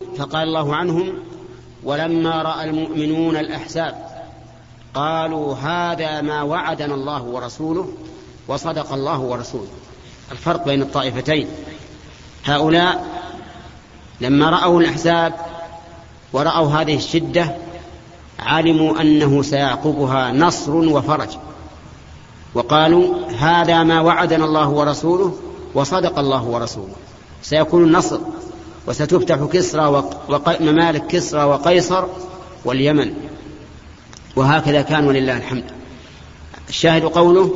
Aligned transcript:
فقال 0.00 0.48
الله 0.48 0.76
عنهم 0.76 1.12
ولما 1.84 2.42
رأى 2.42 2.64
المؤمنون 2.70 3.36
الأحزاب 3.36 4.06
قالوا 4.94 5.54
هذا 5.54 6.20
ما 6.20 6.42
وعدنا 6.42 6.94
الله 6.94 7.22
ورسوله 7.22 7.88
وصدق 8.48 8.92
الله 8.92 9.20
ورسوله. 9.20 9.68
الفرق 10.32 10.64
بين 10.64 10.82
الطائفتين. 10.82 11.48
هؤلاء 12.44 13.06
لما 14.20 14.50
رأوا 14.50 14.80
الأحزاب 14.80 15.34
ورأوا 16.32 16.68
هذه 16.68 16.96
الشدة 16.96 17.56
علموا 18.38 19.00
أنه 19.00 19.42
سيعقبها 19.42 20.32
نصر 20.32 20.74
وفرج 20.74 21.28
وقالوا 22.54 23.26
هذا 23.38 23.82
ما 23.82 24.00
وعدنا 24.00 24.44
الله 24.44 24.68
ورسوله 24.68 25.36
وصدق 25.74 26.18
الله 26.18 26.44
ورسوله 26.44 26.94
سيكون 27.42 27.84
النصر 27.84 28.20
وستفتح 28.86 29.36
كسرى 29.52 30.04
وممالك 30.28 31.06
كسرى 31.06 31.44
وقيصر 31.44 32.04
واليمن. 32.64 33.14
وهكذا 34.36 34.82
كان 34.82 35.08
ولله 35.08 35.36
الحمد. 35.36 35.64
الشاهد 36.68 37.04
قوله 37.04 37.54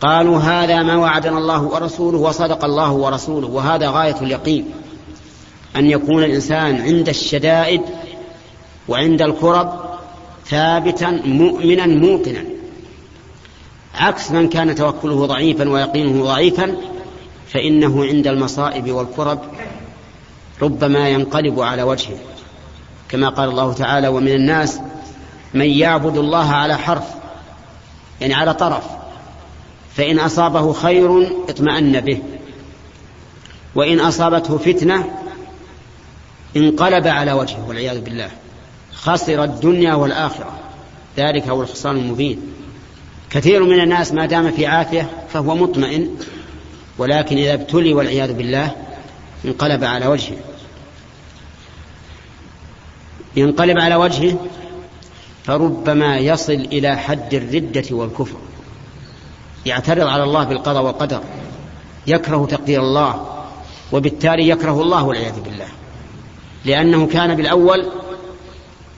قالوا 0.00 0.38
هذا 0.38 0.82
ما 0.82 0.96
وعدنا 0.96 1.38
الله 1.38 1.62
ورسوله 1.62 2.18
وصدق 2.18 2.64
الله 2.64 2.92
ورسوله 2.92 3.48
وهذا 3.48 3.90
غاية 3.90 4.16
اليقين. 4.20 4.70
أن 5.76 5.86
يكون 5.86 6.24
الإنسان 6.24 6.80
عند 6.80 7.08
الشدائد 7.08 7.82
وعند 8.88 9.22
الكرب 9.22 9.72
ثابتا 10.46 11.10
مؤمنا 11.24 11.86
موقنا. 11.86 12.44
عكس 13.94 14.30
من 14.30 14.48
كان 14.48 14.74
توكله 14.74 15.26
ضعيفا 15.26 15.68
ويقينه 15.68 16.24
ضعيفا 16.24 16.76
فإنه 17.48 18.04
عند 18.04 18.26
المصائب 18.26 18.92
والكرب 18.92 19.40
ربما 20.62 21.08
ينقلب 21.08 21.60
على 21.60 21.82
وجهه. 21.82 22.16
كما 23.08 23.28
قال 23.28 23.48
الله 23.48 23.72
تعالى 23.72 24.08
ومن 24.08 24.32
الناس 24.32 24.80
من 25.54 25.66
يعبد 25.66 26.18
الله 26.18 26.50
على 26.50 26.78
حرف 26.78 27.04
يعني 28.20 28.34
على 28.34 28.54
طرف 28.54 28.84
فإن 29.96 30.18
أصابه 30.18 30.72
خير 30.72 31.30
اطمأن 31.48 32.00
به 32.00 32.22
وإن 33.74 34.00
أصابته 34.00 34.58
فتنة 34.58 35.04
انقلب 36.56 37.06
على 37.06 37.32
وجهه 37.32 37.68
والعياذ 37.68 38.00
بالله. 38.00 38.30
خسر 38.94 39.44
الدنيا 39.44 39.94
والآخرة 39.94 40.52
ذلك 41.16 41.48
هو 41.48 41.62
الخسران 41.62 41.96
المبين. 41.96 42.40
كثير 43.30 43.64
من 43.64 43.80
الناس 43.80 44.12
ما 44.12 44.26
دام 44.26 44.50
في 44.50 44.66
عافية 44.66 45.10
فهو 45.32 45.54
مطمئن 45.54 46.16
ولكن 46.98 47.36
إذا 47.36 47.54
ابتلي 47.54 47.94
والعياذ 47.94 48.32
بالله 48.32 48.72
انقلب 49.44 49.84
على 49.84 50.06
وجهه. 50.06 50.36
ينقلب 53.36 53.78
على 53.78 53.94
وجهه 53.94 54.36
فربما 55.44 56.18
يصل 56.18 56.52
إلى 56.52 56.96
حد 56.96 57.34
الردة 57.34 57.84
والكفر. 57.90 58.36
يعترض 59.66 60.06
على 60.06 60.22
الله 60.22 60.44
بالقضاء 60.44 60.82
والقدر 60.82 61.20
يكره 62.06 62.46
تقدير 62.46 62.80
الله 62.80 63.44
وبالتالي 63.92 64.48
يكره 64.48 64.82
الله 64.82 65.04
والعياذ 65.04 65.40
بالله. 65.40 65.68
لأنه 66.64 67.06
كان 67.06 67.34
بالأول 67.34 67.86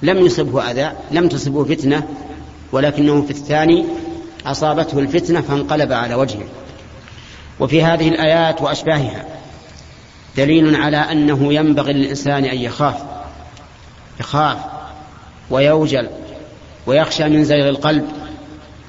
لم 0.03 0.19
يصبه 0.19 0.71
أذى 0.71 0.93
لم 1.11 1.29
تصبه 1.29 1.65
فتنة 1.65 2.09
ولكنه 2.73 3.23
في 3.23 3.31
الثاني 3.31 3.85
أصابته 4.47 4.99
الفتنة 4.99 5.41
فانقلب 5.41 5.93
على 5.93 6.15
وجهه. 6.15 6.49
وفي 7.61 7.83
هذه 7.83 8.09
الآيات 8.09 8.63
وأشباهها 8.63 9.40
دليل 10.37 10.77
على 10.77 10.97
أنه 10.97 11.55
ينبغي 11.55 11.93
للإنسان 11.93 12.45
أن 12.45 12.59
يخاف 12.59 12.97
يخاف 14.21 14.59
ويوجل 15.51 16.09
ويخشى 16.87 17.29
من 17.29 17.45
زيغ 17.45 17.69
القلب 17.69 18.05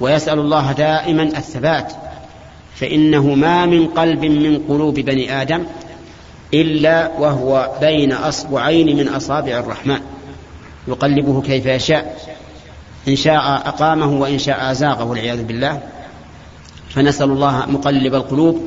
ويسأل 0.00 0.38
الله 0.38 0.72
دائما 0.72 1.22
الثبات 1.22 1.92
فإنه 2.74 3.34
ما 3.34 3.66
من 3.66 3.86
قلب 3.86 4.24
من 4.24 4.62
قلوب 4.68 4.94
بني 4.94 5.42
آدم 5.42 5.64
إلا 6.54 7.10
وهو 7.18 7.70
بين 7.80 8.12
أصبعين 8.12 8.96
من 8.96 9.08
أصابع 9.08 9.58
الرحمن 9.58 10.00
يقلبه 10.88 11.42
كيف 11.42 11.66
يشاء 11.66 12.16
إن 13.08 13.16
شاء 13.16 13.62
أقامه 13.66 14.20
وإن 14.20 14.38
شاء 14.38 14.70
أزاغه 14.70 15.04
والعياذ 15.04 15.44
بالله. 15.44 15.80
فنسأل 16.88 17.30
الله 17.30 17.66
مقلب 17.66 18.14
القلوب 18.14 18.62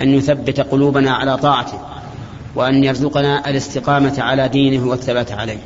أن 0.00 0.14
يثبت 0.14 0.60
قلوبنا 0.60 1.12
على 1.14 1.36
طاعته. 1.36 1.80
وأن 2.54 2.84
يرزقنا 2.84 3.50
الاستقامة 3.50 4.14
على 4.18 4.48
دينه 4.48 4.88
والثبات 4.88 5.32
عليه. 5.32 5.58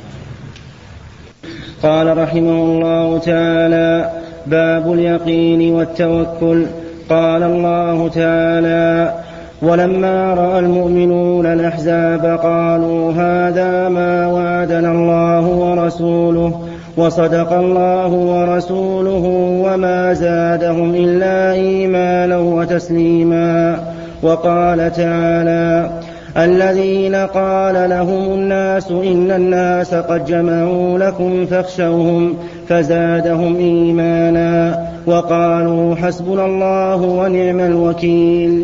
قال 1.83 2.17
رحمه 2.17 2.63
الله 2.63 3.17
تعالى 3.17 4.11
باب 4.45 4.93
اليقين 4.93 5.73
والتوكل. 5.73 6.65
قال 7.09 7.43
الله 7.43 8.09
تعالى 8.09 9.13
ولما 9.61 10.33
رأى 10.33 10.59
المؤمنون 10.59 11.45
الأحزاب 11.45 12.39
قالوا 12.43 13.11
هذا 13.11 13.89
ما 13.89 14.27
وعدنا 14.27 14.91
الله 14.91 15.41
ورسوله 15.41 16.67
وصدق 16.97 17.53
الله 17.53 18.07
ورسوله 18.07 19.25
وما 19.65 20.13
زادهم 20.13 20.95
إلا 20.95 21.51
إيمانا 21.53 22.37
وتسليما. 22.37 23.83
وقال 24.23 24.93
تعالى 24.93 25.89
الذين 26.37 27.15
قال 27.15 27.89
لهم 27.89 28.33
الناس 28.33 28.91
إن 28.91 29.31
الناس 29.31 29.93
قد 29.93 30.25
جمعوا 30.25 30.99
لكم 30.99 31.45
فاخشوهم 31.45 32.33
فزادهم 32.67 33.55
إيمانا 33.55 34.79
وقالوا 35.07 35.95
حسبنا 35.95 36.45
الله 36.45 37.01
ونعم 37.01 37.59
الوكيل. 37.59 38.63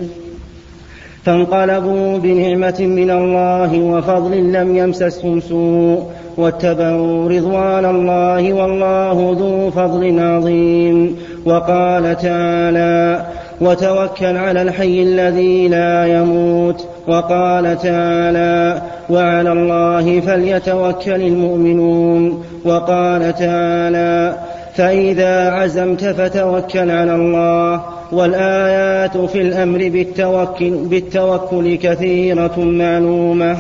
فانقلبوا 1.25 2.17
بنعمة 2.17 2.77
من 2.79 3.09
الله 3.11 3.79
وفضل 3.79 4.53
لم 4.53 4.77
يمسسهم 4.77 5.39
سوء 5.39 6.03
واتبعوا 6.37 7.29
رضوان 7.29 7.85
الله 7.85 8.53
والله 8.53 9.35
ذو 9.39 9.71
فضل 9.71 10.19
عظيم. 10.19 11.15
وقال 11.45 12.17
تعالى 12.17 13.25
وتوكل 13.61 14.37
على 14.37 14.61
الحي 14.61 15.03
الذي 15.03 15.67
لا 15.67 16.05
يموت 16.05 16.87
وقال 17.09 17.77
تعالى 17.81 18.81
وعلى 19.09 19.51
الله 19.51 20.21
فليتوكل 20.21 21.21
المؤمنون. 21.21 22.45
وقال 22.65 23.35
تعالى 23.35 24.37
فإذا 24.75 25.49
عزمت 25.49 26.03
فتوكل 26.05 26.91
على 26.91 27.15
الله 27.15 27.85
والآيات 28.11 29.17
في 29.17 29.41
الأمر 29.41 29.89
بالتوكل, 29.89 30.69
بالتوكل 30.69 31.75
كثيرة 31.75 32.59
معلومة. 32.59 33.57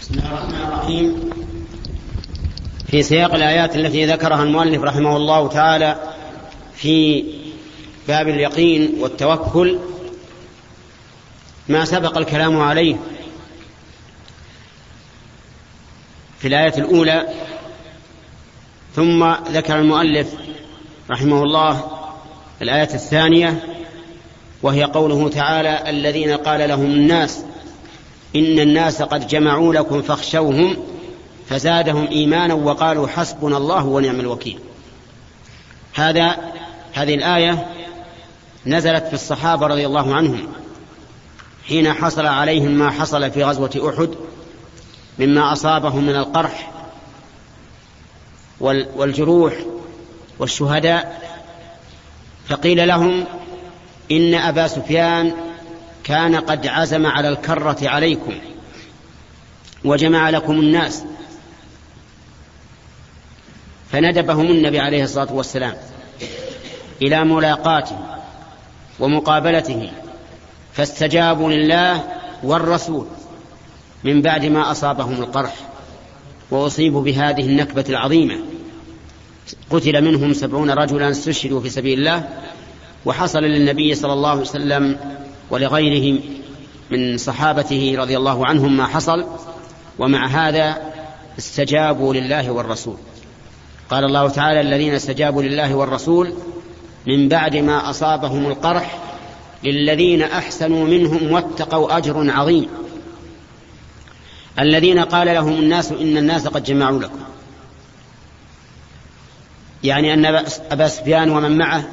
بسم 0.00 0.14
الله 0.14 0.28
الرحمن 0.28 0.62
الرحيم. 0.68 1.30
في 2.86 3.02
سياق 3.02 3.34
الآيات 3.34 3.76
التي 3.76 4.06
ذكرها 4.06 4.42
المؤلف 4.42 4.82
رحمه 4.82 5.16
الله 5.16 5.48
تعالى 5.48 5.96
في 6.74 7.24
باب 8.08 8.28
اليقين 8.28 8.94
والتوكل 9.00 9.78
ما 11.68 11.84
سبق 11.84 12.18
الكلام 12.18 12.60
عليه 12.60 12.96
في 16.38 16.48
الآية 16.48 16.74
الأولى 16.78 17.28
ثم 18.96 19.32
ذكر 19.32 19.78
المؤلف 19.78 20.34
رحمه 21.10 21.42
الله 21.42 21.90
الآية 22.62 22.94
الثانية 22.94 23.78
وهي 24.62 24.84
قوله 24.84 25.28
تعالى 25.28 25.90
الذين 25.90 26.36
قال 26.36 26.68
لهم 26.68 26.84
الناس 26.84 27.44
إن 28.36 28.58
الناس 28.58 29.02
قد 29.02 29.26
جمعوا 29.26 29.74
لكم 29.74 30.02
فاخشوهم 30.02 30.76
فزادهم 31.48 32.06
إيمانا 32.06 32.54
وقالوا 32.54 33.08
حسبنا 33.08 33.56
الله 33.56 33.84
ونعم 33.84 34.20
الوكيل. 34.20 34.58
هذا 35.94 36.36
هذه 36.92 37.14
الآية 37.14 37.66
نزلت 38.66 39.06
في 39.06 39.14
الصحابة 39.14 39.66
رضي 39.66 39.86
الله 39.86 40.14
عنهم 40.14 40.52
حين 41.68 41.92
حصل 41.92 42.26
عليهم 42.26 42.70
ما 42.70 42.90
حصل 42.90 43.30
في 43.30 43.44
غزوة 43.44 43.94
أحد 43.94 44.08
مما 45.18 45.52
أصابهم 45.52 46.04
من 46.04 46.16
القرح 46.16 46.70
والجروح 48.60 49.54
والشهداء 50.38 51.22
فقيل 52.48 52.88
لهم 52.88 53.24
إن 54.12 54.34
أبا 54.34 54.68
سفيان 54.68 55.32
كان 56.04 56.36
قد 56.36 56.66
عزم 56.66 57.06
على 57.06 57.28
الكرة 57.28 57.78
عليكم 57.82 58.34
وجمع 59.84 60.30
لكم 60.30 60.52
الناس 60.52 61.04
فندبهم 63.92 64.46
النبي 64.46 64.80
عليه 64.80 65.04
الصلاة 65.04 65.32
والسلام 65.32 65.76
إلى 67.02 67.24
ملاقاته. 67.24 68.21
ومقابلته 69.02 69.90
فاستجابوا 70.72 71.50
لله 71.52 72.04
والرسول 72.42 73.06
من 74.04 74.22
بعد 74.22 74.44
ما 74.44 74.70
أصابهم 74.70 75.22
القرح 75.22 75.54
وأصيبوا 76.50 77.02
بهذه 77.02 77.46
النكبة 77.46 77.84
العظيمة. 77.88 78.38
قتل 79.70 80.04
منهم 80.04 80.32
سبعون 80.32 80.70
رجلا 80.70 81.10
استشهدوا 81.10 81.60
في 81.60 81.68
سبيل 81.68 81.98
الله 81.98 82.28
وحصل 83.04 83.38
للنبي 83.38 83.94
صلى 83.94 84.12
الله 84.12 84.30
عليه 84.30 84.40
وسلم 84.40 84.98
ولغيره 85.50 86.20
من 86.90 87.18
صحابته 87.18 87.94
رضي 87.98 88.16
الله 88.16 88.46
عنهم 88.46 88.76
ما 88.76 88.86
حصل 88.86 89.26
ومع 89.98 90.26
هذا 90.26 90.76
استجابوا 91.38 92.14
لله 92.14 92.50
والرسول. 92.50 92.96
قال 93.90 94.04
الله 94.04 94.28
تعالى 94.28 94.60
الذين 94.60 94.94
استجابوا 94.94 95.42
لله 95.42 95.74
والرسول 95.74 96.34
من 97.06 97.28
بعد 97.28 97.56
ما 97.56 97.90
أصابهم 97.90 98.46
القرح 98.46 98.98
للذين 99.64 100.22
أحسنوا 100.22 100.86
منهم 100.86 101.32
واتقوا 101.32 101.96
أجر 101.96 102.30
عظيم. 102.30 102.68
الذين 104.58 104.98
قال 104.98 105.26
لهم 105.26 105.52
الناس 105.52 105.92
إن 105.92 106.16
الناس 106.16 106.46
قد 106.46 106.62
جمعوا 106.62 107.00
لكم. 107.00 107.18
يعني 109.84 110.14
أن 110.14 110.24
أبا 110.70 110.88
سفيان 110.88 111.30
ومن 111.30 111.58
معه 111.58 111.84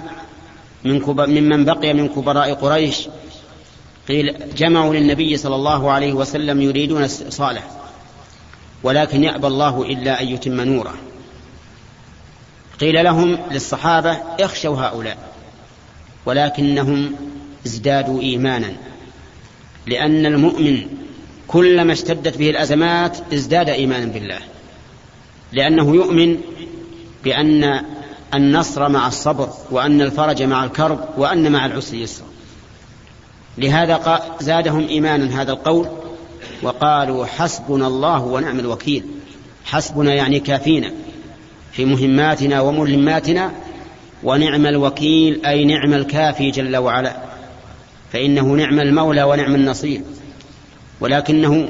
من 0.84 1.02
ممن 1.08 1.66
بقي 1.66 1.94
من 1.94 2.10
كبراء 2.10 2.54
قريش 2.54 3.08
قيل 4.08 4.36
جمعوا 4.58 4.94
للنبي 4.94 5.38
صلى 5.38 5.56
الله 5.56 5.92
عليه 5.92 6.14
وسلم 6.14 6.62
يريدون 6.62 7.08
صالح 7.08 7.68
ولكن 8.84 9.24
يأبى 9.24 9.48
الله 9.48 9.82
إلا 9.82 10.22
أن 10.22 10.28
يتم 10.28 10.62
نوره. 10.62 10.94
قيل 12.82 13.04
لهم 13.04 13.38
للصحابة 13.52 14.12
اخشوا 14.40 14.78
هؤلاء 14.82 15.18
ولكنهم 16.26 17.16
ازدادوا 17.66 18.22
إيمانا 18.22 18.74
لأن 19.88 20.26
المؤمن 20.26 20.88
كلما 21.48 21.94
اشتدت 21.94 22.38
به 22.38 22.50
الأزمات 22.50 23.18
ازداد 23.34 23.70
إيمانا 23.70 24.06
بالله 24.06 24.40
لأنه 25.52 25.96
يؤمن 25.96 26.38
بأن 27.24 27.86
النصر 28.34 28.90
مع 28.90 29.08
الصبر 29.08 29.50
وأن 29.72 30.02
الفرج 30.02 30.44
مع 30.44 30.64
الكرب 30.64 31.00
وأن 31.18 31.52
مع 31.52 31.66
العسر 31.66 31.96
يسر 31.96 32.24
لهذا 33.58 34.22
زادهم 34.40 34.88
إيمانا 34.88 35.42
هذا 35.42 35.52
القول 35.52 35.88
وقالوا 36.64 37.26
حسبنا 37.26 37.88
الله 37.88 38.22
ونعم 38.22 38.60
الوكيل. 38.60 39.04
حسبنا 39.66 40.14
يعني 40.14 40.40
كافينا. 40.40 40.92
في 41.72 41.86
مهماتنا 41.86 42.62
وملماتنا 42.62 43.52
ونعم 44.24 44.66
الوكيل 44.66 45.46
أي 45.46 45.66
نعم 45.66 45.94
الكافي 45.94 46.52
جل 46.52 46.78
وعلا. 46.78 47.18
فإنه 48.14 48.46
نعم 48.46 48.80
المولى 48.80 49.24
ونعم 49.24 49.56
النصير. 49.56 50.02
ولكنه 51.02 51.70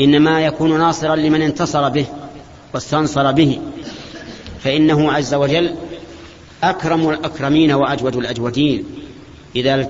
إنما 0.00 0.40
يكون 0.40 0.78
ناصرا 0.78 1.16
لمن 1.16 1.42
انتصر 1.42 1.88
به 1.88 2.06
واستنصر 2.74 3.32
به. 3.32 3.60
فإنه 4.64 5.12
عز 5.12 5.34
وجل 5.34 5.74
أكرم 6.62 7.10
الأكرمين 7.10 7.72
وأجود 7.72 8.16
الأجودين. 8.16 8.84
إذا 9.56 9.88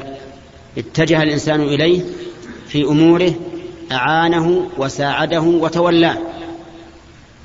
اتجه 0.79 1.23
الإنسان 1.23 1.61
إليه 1.63 2.03
في 2.69 2.85
أموره 2.85 3.35
أعانه 3.93 4.71
وساعده 4.79 5.41
وتولاه. 5.41 6.19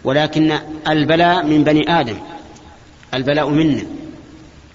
ولكن 0.03 0.59
البلاء 0.87 1.45
من 1.45 1.63
بني 1.63 1.99
آدم. 1.99 2.17
البلاء 3.13 3.49
منا 3.49 3.83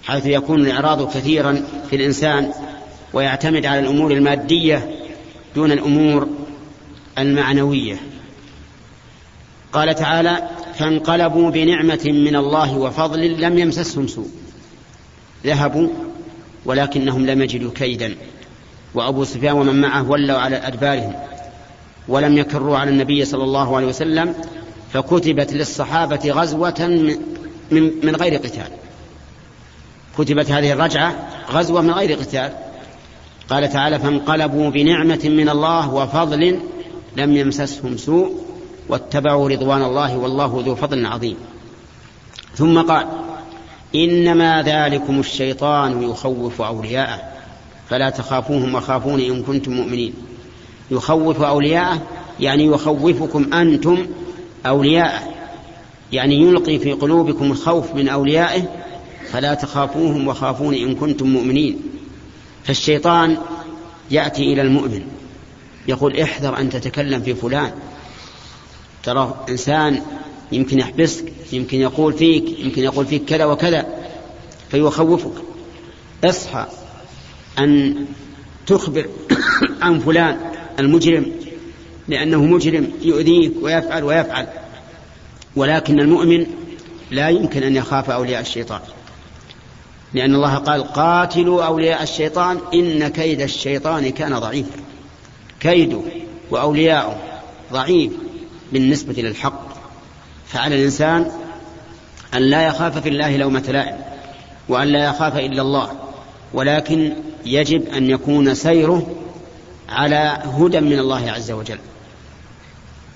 حيث 0.03 0.25
يكون 0.25 0.61
الإعراض 0.61 1.13
كثيرا 1.13 1.65
في 1.89 1.95
الإنسان 1.95 2.51
ويعتمد 3.13 3.65
على 3.65 3.79
الأمور 3.79 4.11
المادية 4.11 4.89
دون 5.55 5.71
الأمور 5.71 6.27
المعنوية. 7.17 7.97
قال 9.73 9.95
تعالى 9.95 10.49
فانقلبوا 10.75 11.49
بنعمة 11.49 12.01
من 12.05 12.35
الله 12.35 12.77
وفضل 12.77 13.41
لم 13.41 13.57
يمسسهم 13.57 14.07
سوء. 14.07 14.29
ذهبوا 15.45 15.87
ولكنهم 16.65 17.25
لم 17.25 17.41
يجدوا 17.41 17.71
كيدا. 17.75 18.15
وأبو 18.93 19.23
سفيان 19.23 19.55
ومن 19.55 19.81
معه 19.81 20.09
ولوا 20.09 20.37
على 20.37 20.55
أدبارهم 20.55 21.13
ولم 22.07 22.37
يكروا 22.37 22.77
على 22.77 22.89
النبي 22.89 23.25
صلى 23.25 23.43
الله 23.43 23.75
عليه 23.75 23.87
وسلم 23.87 24.35
فكتبت 24.93 25.53
للصحابة 25.53 26.31
غزوة 26.31 26.87
من, 27.71 27.91
من 28.03 28.15
غير 28.15 28.35
قتال. 28.35 28.67
كتبت 30.17 30.51
هذه 30.51 30.71
الرجعة 30.71 31.27
غزوة 31.51 31.81
من 31.81 31.91
غير 31.91 32.13
قتال. 32.13 32.51
قال 33.49 33.69
تعالى 33.69 33.99
فانقلبوا 33.99 34.69
بنعمة 34.69 35.21
من 35.23 35.49
الله 35.49 35.93
وفضل 35.93 36.59
لم 37.17 37.37
يمسسهم 37.37 37.97
سوء 37.97 38.35
واتبعوا 38.89 39.49
رضوان 39.49 39.83
الله 39.83 40.17
والله 40.17 40.63
ذو 40.65 40.75
فضل 40.75 41.05
عظيم. 41.05 41.35
ثم 42.55 42.81
قال 42.81 43.07
إنما 43.95 44.61
ذلكم 44.61 45.19
الشيطان 45.19 46.03
يخوف 46.03 46.61
أولياءه. 46.61 47.21
فلا 47.89 48.09
تخافوهم 48.09 48.75
وخافون 48.75 49.19
إن 49.19 49.43
كنتم 49.43 49.71
مؤمنين. 49.71 50.13
يخوف 50.91 51.41
أولياءه 51.41 52.01
يعني 52.39 52.65
يخوفكم 52.65 53.53
أنتم 53.53 54.07
أولياءه 54.65 55.33
يعني 56.11 56.35
يلقي 56.35 56.79
في 56.79 56.93
قلوبكم 56.93 57.51
الخوف 57.51 57.95
من 57.95 58.07
أوليائه 58.07 58.69
فلا 59.31 59.53
تخافوهم 59.53 60.27
وخافون 60.27 60.73
إن 60.73 60.95
كنتم 60.95 61.29
مؤمنين. 61.29 61.79
فالشيطان 62.63 63.37
يأتي 64.11 64.53
إلى 64.53 64.61
المؤمن 64.61 65.01
يقول 65.87 66.19
احذر 66.19 66.57
أن 66.57 66.69
تتكلم 66.69 67.21
في 67.21 67.35
فلان. 67.35 67.71
ترى 69.03 69.45
إنسان 69.49 70.01
يمكن 70.51 70.79
يحبسك 70.79 71.33
يمكن 71.51 71.81
يقول 71.81 72.13
فيك 72.13 72.59
يمكن 72.59 72.83
يقول 72.83 73.05
فيك 73.05 73.25
كذا 73.25 73.45
وكذا 73.45 73.87
فيخوفك. 74.71 75.43
اصحى 76.23 76.65
أن 77.59 77.95
تخبر 78.67 79.09
عن 79.81 79.99
فلان 79.99 80.37
المجرم. 80.79 81.31
لأنه 82.09 82.45
مجرم 82.45 82.91
يؤذيك 83.01 83.53
ويفعل 83.61 84.03
ويفعل. 84.03 84.47
ولكن 85.55 85.99
المؤمن 85.99 86.45
لا 87.11 87.29
يمكن 87.29 87.63
أن 87.63 87.75
يخاف 87.75 88.09
أولياء 88.09 88.41
الشيطان. 88.41 88.79
لأن 90.13 90.35
الله 90.35 90.55
قال 90.55 90.83
قاتلوا 90.83 91.63
أولياء 91.63 92.03
الشيطان 92.03 92.59
إن 92.73 93.07
كيد 93.07 93.41
الشيطان 93.41 94.09
كان 94.09 94.39
ضعيفا. 94.39 94.77
كيده 95.59 96.01
وأولياؤه 96.51 97.17
ضعيف 97.73 98.11
بالنسبة 98.71 99.13
للحق. 99.13 99.67
فعلى 100.47 100.75
الإنسان 100.75 101.31
أن 102.33 102.41
لا 102.41 102.67
يخاف 102.67 102.97
في 102.97 103.09
الله 103.09 103.37
لومة 103.37 103.63
لائم 103.69 103.97
وأن 104.69 104.87
لا 104.87 105.05
يخاف 105.05 105.37
إلا 105.37 105.61
الله. 105.61 105.91
ولكن 106.53 107.13
يجب 107.45 107.87
أن 107.87 108.09
يكون 108.09 108.55
سيره 108.55 109.15
على 109.89 110.37
هدى 110.59 110.79
من 110.79 110.99
الله 110.99 111.31
عز 111.31 111.51
وجل. 111.51 111.79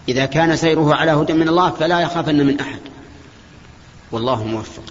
إذا 0.09 0.25
كان 0.25 0.55
سيره 0.55 0.95
على 0.95 1.11
هدى 1.11 1.33
من 1.33 1.49
الله 1.49 1.69
فلا 1.69 1.99
يخافن 1.99 2.47
من 2.47 2.59
أحد. 2.59 2.79
والله 4.11 4.43
موفق. 4.43 4.83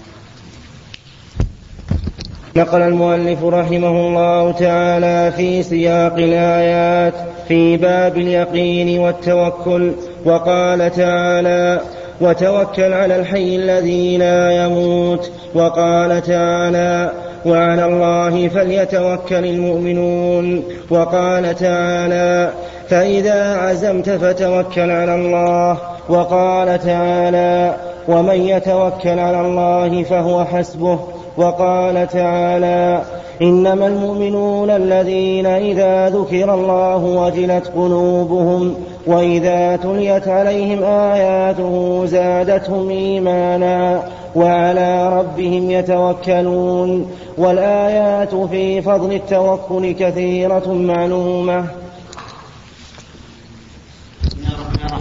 نقل 2.57 2.83
المؤلف 2.83 3.45
رحمه 3.45 3.89
الله 3.89 4.53
تعالى 4.53 5.33
في 5.37 5.63
سياق 5.63 6.15
الآيات 6.15 7.15
في 7.49 7.77
باب 7.77 8.17
اليقين 8.17 8.99
والتوكل 8.99 9.93
وقال 10.25 10.93
تعالى 10.93 11.81
وتوكل 12.21 12.93
على 12.93 13.17
الحي 13.17 13.57
الذي 13.57 14.17
لا 14.17 14.65
يموت 14.65 15.33
وقال 15.55 16.23
تعالى 16.23 17.13
وعلى 17.47 17.87
الله 17.87 18.49
فليتوكل 18.49 19.45
المؤمنون 19.45 20.65
وقال 20.91 21.55
تعالى 21.55 22.53
فإذا 22.93 23.57
عزمت 23.57 24.11
فتوكل 24.11 24.91
على 24.91 25.15
الله 25.15 25.77
وقال 26.09 26.79
تعالى 26.79 27.75
ومن 28.09 28.35
يتوكل 28.35 29.19
على 29.19 29.41
الله 29.41 30.03
فهو 30.03 30.45
حسبه 30.45 30.99
وقال 31.37 32.09
تعالى 32.09 33.03
إنما 33.43 33.87
المؤمنون 33.87 34.71
الذين 34.71 35.47
إذا 35.47 36.09
ذكر 36.09 36.55
الله 36.55 36.97
وجلت 36.97 37.67
قلوبهم 37.77 38.75
وإذا 39.07 39.77
تليت 39.77 40.29
عليهم 40.29 40.83
آياته 40.85 42.05
زادتهم 42.07 42.91
إيمانا 42.91 44.03
وعلى 44.37 45.19
ربهم 45.19 45.71
يتوكلون 45.71 47.11
والآيات 47.39 48.35
في 48.35 48.83
فضل 48.83 49.13
التوكل 49.13 49.93
كثيرة 49.93 50.73
معلومة 50.73 51.65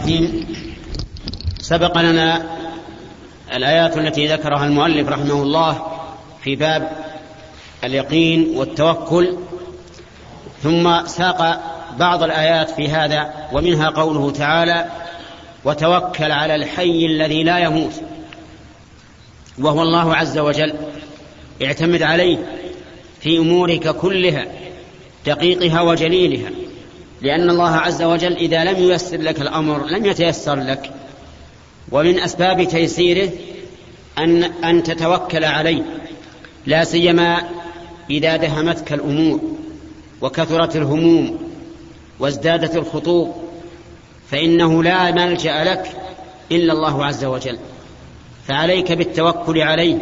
الرحيم 0.02 0.46
سبق 1.60 1.98
لنا 1.98 2.58
الآيات 3.54 3.98
التي 3.98 4.28
ذكرها 4.28 4.66
المؤلف 4.66 5.10
رحمه 5.10 5.44
الله 5.44 5.86
في 6.44 6.56
باب 6.56 6.92
اليقين 7.84 8.58
والتوكل 8.58 9.38
ثم 10.64 11.06
ساق 11.06 11.62
بعض 12.00 12.24
الآيات 12.24 12.70
في 12.70 12.90
هذا 12.90 13.34
ومنها 13.54 13.90
قوله 13.90 14.32
تعالى 14.32 14.86
وتوكل 15.66 16.32
على 16.32 16.56
الحي 16.56 17.06
الذي 17.06 17.44
لا 17.44 17.60
يموت 17.60 17.94
وهو 19.60 19.82
الله 19.82 20.16
عز 20.16 20.38
وجل 20.38 20.74
اعتمد 21.64 22.02
عليه 22.02 22.38
في 23.20 23.38
أمورك 23.38 23.96
كلها 23.96 24.46
دقيقها 25.26 25.82
وجليلها. 25.82 26.50
لأن 27.22 27.50
الله 27.50 27.70
عز 27.70 28.04
وجل 28.04 28.34
إذا 28.34 28.64
لم 28.64 28.84
ييسر 28.84 29.18
لك 29.18 29.42
الأمر 29.42 29.86
لم 29.86 30.06
يتيسر 30.06 30.56
لك. 30.56 30.92
ومن 31.92 32.20
أسباب 32.20 32.64
تيسيره 32.64 33.30
ان 34.18 34.44
أن 34.44 34.84
تتوكل 34.84 35.44
عليه 35.44 35.84
لا 36.66 36.84
سيما 36.84 37.42
إذا 38.10 38.38
دهمتك 38.38 38.94
الأمور 38.94 39.40
وكثرت 40.22 40.76
الهموم 40.76 41.40
وازدادت 42.20 42.76
الخطوب 42.76 43.36
فإنه 44.32 44.84
لا 44.84 45.12
ملجأ 45.12 45.64
لك 45.64 45.92
إلا 46.52 46.74
الله 46.74 47.06
عز 47.06 47.26
وجل. 47.26 47.58
فعليك 48.48 48.92
بالتوكل 48.92 49.62
عليه 49.62 49.98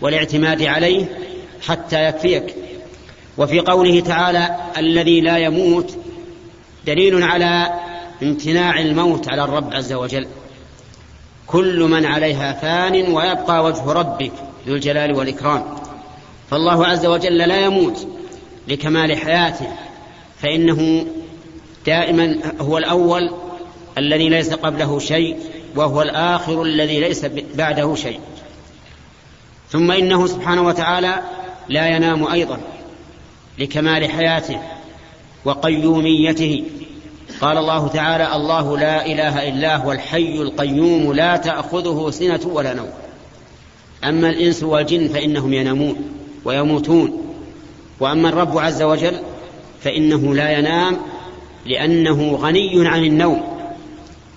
والاعتماد 0.00 0.62
عليه 0.62 1.18
حتى 1.66 2.04
يكفيك. 2.04 2.54
وفي 3.38 3.60
قوله 3.60 4.00
تعالى 4.00 4.56
الذي 4.78 5.20
لا 5.20 5.38
يموت 5.38 5.96
دليل 6.86 7.22
على 7.22 7.80
امتناع 8.22 8.80
الموت 8.80 9.28
على 9.28 9.44
الرب 9.44 9.74
عز 9.74 9.92
وجل. 9.92 10.26
كل 11.46 11.80
من 11.80 12.06
عليها 12.06 12.52
فان 12.52 13.12
ويبقى 13.12 13.64
وجه 13.64 13.92
ربك 13.92 14.32
ذو 14.66 14.74
الجلال 14.74 15.12
والإكرام. 15.12 15.64
فالله 16.50 16.86
عز 16.86 17.06
وجل 17.06 17.38
لا 17.38 17.64
يموت 17.64 18.06
لكمال 18.68 19.16
حياته 19.16 19.66
فإنه 20.42 21.06
دائما 21.86 22.38
هو 22.60 22.78
الأول 22.78 23.30
الذي 23.98 24.28
ليس 24.28 24.52
قبله 24.52 24.98
شيء 24.98 25.36
وهو 25.76 26.02
الآخر 26.02 26.62
الذي 26.62 27.00
ليس 27.00 27.26
بعده 27.54 27.94
شيء. 27.94 28.20
ثم 29.70 29.90
إنه 29.90 30.26
سبحانه 30.26 30.62
وتعالى 30.62 31.20
لا 31.68 31.86
ينام 31.86 32.26
أيضا 32.26 32.60
لكمال 33.58 34.10
حياته. 34.10 34.60
وقيوميته. 35.44 36.64
قال 37.40 37.58
الله 37.58 37.88
تعالى 37.88 38.36
الله 38.36 38.78
لا 38.78 39.06
إله 39.06 39.48
إلا 39.48 39.76
هو 39.76 39.92
الحي 39.92 40.34
القيوم 40.34 41.12
لا 41.12 41.36
تأخذه 41.36 42.10
سنة 42.10 42.40
ولا 42.44 42.74
نوم. 42.74 42.90
أما 44.04 44.28
الإنس 44.28 44.62
والجن 44.62 45.08
فإنهم 45.08 45.52
ينامون 45.52 45.96
ويموتون. 46.44 47.20
وأما 48.00 48.28
الرب 48.28 48.58
عز 48.58 48.82
وجل 48.82 49.16
فإنه 49.82 50.34
لا 50.34 50.58
ينام 50.58 50.96
لأنه 51.66 52.38
غني 52.42 52.88
عن 52.88 53.04
النوم. 53.04 53.42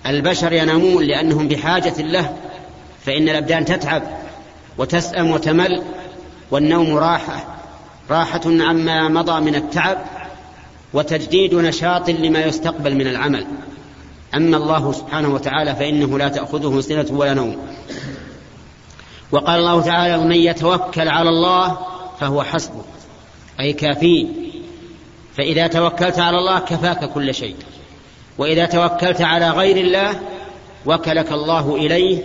البشر 0.06 0.52
ينامون 0.52 1.04
لأنهم 1.04 1.48
بحاجة 1.48 2.02
له 2.02 2.36
فإن 3.04 3.28
الأبدان 3.28 3.64
تتعب 3.64 4.02
وتسأم 4.78 5.30
وتمل 5.30 5.82
والنوم 6.50 6.96
راحة 6.96 7.46
راحة 8.10 8.40
عما 8.46 9.08
مضى 9.08 9.40
من 9.40 9.54
التعب. 9.54 9.98
وتجديد 10.92 11.54
نشاط 11.54 12.10
لما 12.10 12.40
يستقبل 12.40 12.94
من 12.94 13.06
العمل. 13.06 13.46
أما 14.34 14.56
الله 14.56 14.92
سبحانه 14.92 15.34
وتعالى 15.34 15.76
فإنه 15.76 16.18
لا 16.18 16.28
تأخذه 16.28 16.80
سنة 16.80 17.06
ولا 17.10 17.34
نوم. 17.34 17.56
وقال 19.32 19.60
الله 19.60 19.82
تعالى 19.82 20.16
ومن 20.16 20.36
يتوكل 20.36 21.08
على 21.08 21.28
الله 21.28 21.78
فهو 22.20 22.42
حسبه. 22.42 22.84
أي 23.60 23.72
كافيه 23.72 24.26
فإذا 25.36 25.66
توكلت 25.66 26.18
على 26.18 26.38
الله 26.38 26.58
كفاك 26.58 27.12
كل 27.12 27.34
شيء. 27.34 27.56
وإذا 28.38 28.66
توكلت 28.66 29.20
على 29.20 29.50
غير 29.50 29.76
الله 29.76 30.20
وكلك 30.86 31.32
الله 31.32 31.76
إليه 31.76 32.22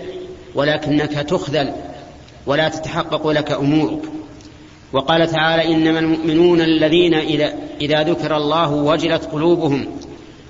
ولكنك 0.56 1.12
تخذل 1.12 1.74
ولا 2.46 2.70
تتحقق 2.70 3.28
لك 3.28 3.52
أمورك. 3.52 4.02
وقال 4.94 5.28
تعالى 5.28 5.74
إنما 5.74 6.00
المؤمنون 6.00 6.62
الذين 6.62 7.14
إذا 7.82 8.04
ذكر 8.04 8.38
الله 8.38 8.72
وجلت 8.72 9.26
قلوبهم 9.26 9.88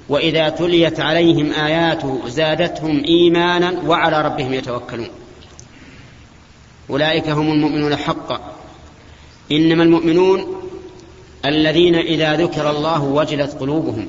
وإذا 0.09 0.49
تليت 0.49 0.99
عليهم 0.99 1.51
آياته 1.51 2.21
زادتهم 2.27 3.03
إيمانا 3.03 3.73
وعلى 3.87 4.21
ربهم 4.21 4.53
يتوكلون. 4.53 5.09
أولئك 6.89 7.29
هم 7.29 7.51
المؤمنون 7.51 7.95
حقا. 7.95 8.39
إنما 9.51 9.83
المؤمنون 9.83 10.45
الذين 11.45 11.95
إذا 11.95 12.35
ذكر 12.35 12.69
الله 12.69 13.03
وجلت 13.03 13.57
قلوبهم 13.59 14.07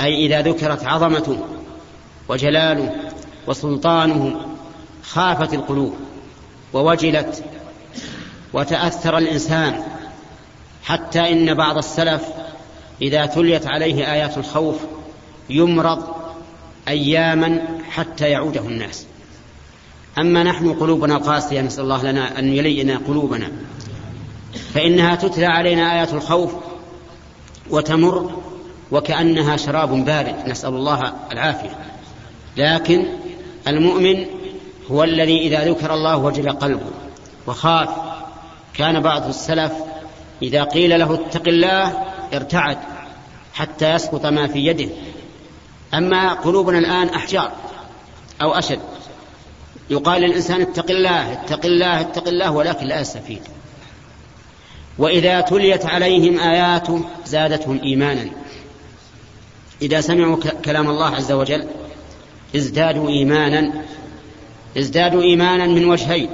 أي 0.00 0.26
إذا 0.26 0.42
ذكرت 0.42 0.84
عظمته 0.84 1.38
وجلاله 2.28 2.94
وسلطانه 3.46 4.40
خافت 5.02 5.54
القلوب 5.54 5.94
ووجلت 6.72 7.44
وتأثر 8.54 9.18
الإنسان 9.18 9.82
حتى 10.84 11.32
إن 11.32 11.54
بعض 11.54 11.78
السلف 11.78 12.22
إذا 13.02 13.26
تليت 13.26 13.66
عليه 13.66 14.12
آيات 14.12 14.38
الخوف 14.38 14.76
يمرض 15.50 16.02
أياما 16.88 17.62
حتى 17.90 18.28
يعوده 18.28 18.60
الناس. 18.60 19.06
أما 20.18 20.42
نحن 20.42 20.72
قلوبنا 20.72 21.16
قاسية 21.16 21.60
نسأل 21.60 21.84
الله 21.84 22.02
لنا 22.02 22.38
أن 22.38 22.52
يلين 22.52 22.98
قلوبنا. 22.98 23.48
فإنها 24.74 25.14
تتلى 25.14 25.46
علينا 25.46 25.94
آيات 25.94 26.12
الخوف 26.12 26.52
وتمر 27.70 28.42
وكأنها 28.90 29.56
شراب 29.56 30.04
بارد 30.04 30.34
نسأل 30.46 30.74
الله 30.74 31.12
العافية. 31.32 31.78
لكن 32.56 33.06
المؤمن 33.68 34.24
هو 34.90 35.04
الذي 35.04 35.38
إذا 35.38 35.70
ذكر 35.70 35.94
الله 35.94 36.16
وجل 36.16 36.52
قلبه 36.52 36.90
وخاف 37.46 38.13
كان 38.76 39.00
بعض 39.00 39.28
السلف 39.28 39.72
إذا 40.42 40.64
قيل 40.64 41.00
له 41.00 41.14
اتق 41.14 41.48
الله 41.48 42.04
ارتعد 42.34 42.78
حتى 43.54 43.94
يسقط 43.94 44.26
ما 44.26 44.46
في 44.46 44.66
يده. 44.66 44.88
أما 45.94 46.32
قلوبنا 46.32 46.78
الآن 46.78 47.08
أحجار 47.08 47.52
أو 48.42 48.52
أشد. 48.52 48.80
يقال 49.90 50.22
للإنسان 50.22 50.60
اتق 50.60 50.90
الله 50.90 51.32
اتق 51.32 51.66
الله 51.66 52.00
اتق 52.00 52.28
الله 52.28 52.50
ولكن 52.50 52.86
لا 52.86 53.00
يستفيد. 53.00 53.42
وإذا 54.98 55.40
تليت 55.40 55.86
عليهم 55.86 56.40
آياته 56.40 57.04
زادتهم 57.26 57.80
إيمانا. 57.82 58.30
إذا 59.82 60.00
سمعوا 60.00 60.36
كلام 60.64 60.90
الله 60.90 61.16
عز 61.16 61.32
وجل 61.32 61.66
ازدادوا 62.56 63.08
إيمانا 63.08 63.72
ازدادوا 64.78 65.22
إيمانا 65.22 65.66
من 65.66 65.84
وجهين. 65.84 66.30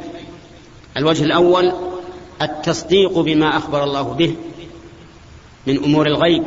الوجه 0.97 1.25
الأول 1.25 1.89
التصديق 2.42 3.18
بما 3.18 3.56
أخبر 3.56 3.85
الله 3.85 4.02
به 4.02 4.35
من 5.66 5.85
أمور 5.85 6.06
الغيب. 6.06 6.44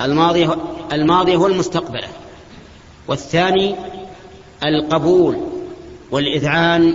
الماضي 0.00 0.48
الماضي 0.92 1.36
والمستقبل 1.36 2.04
والثاني 3.08 3.74
القبول 4.64 5.36
والإذعان 6.10 6.94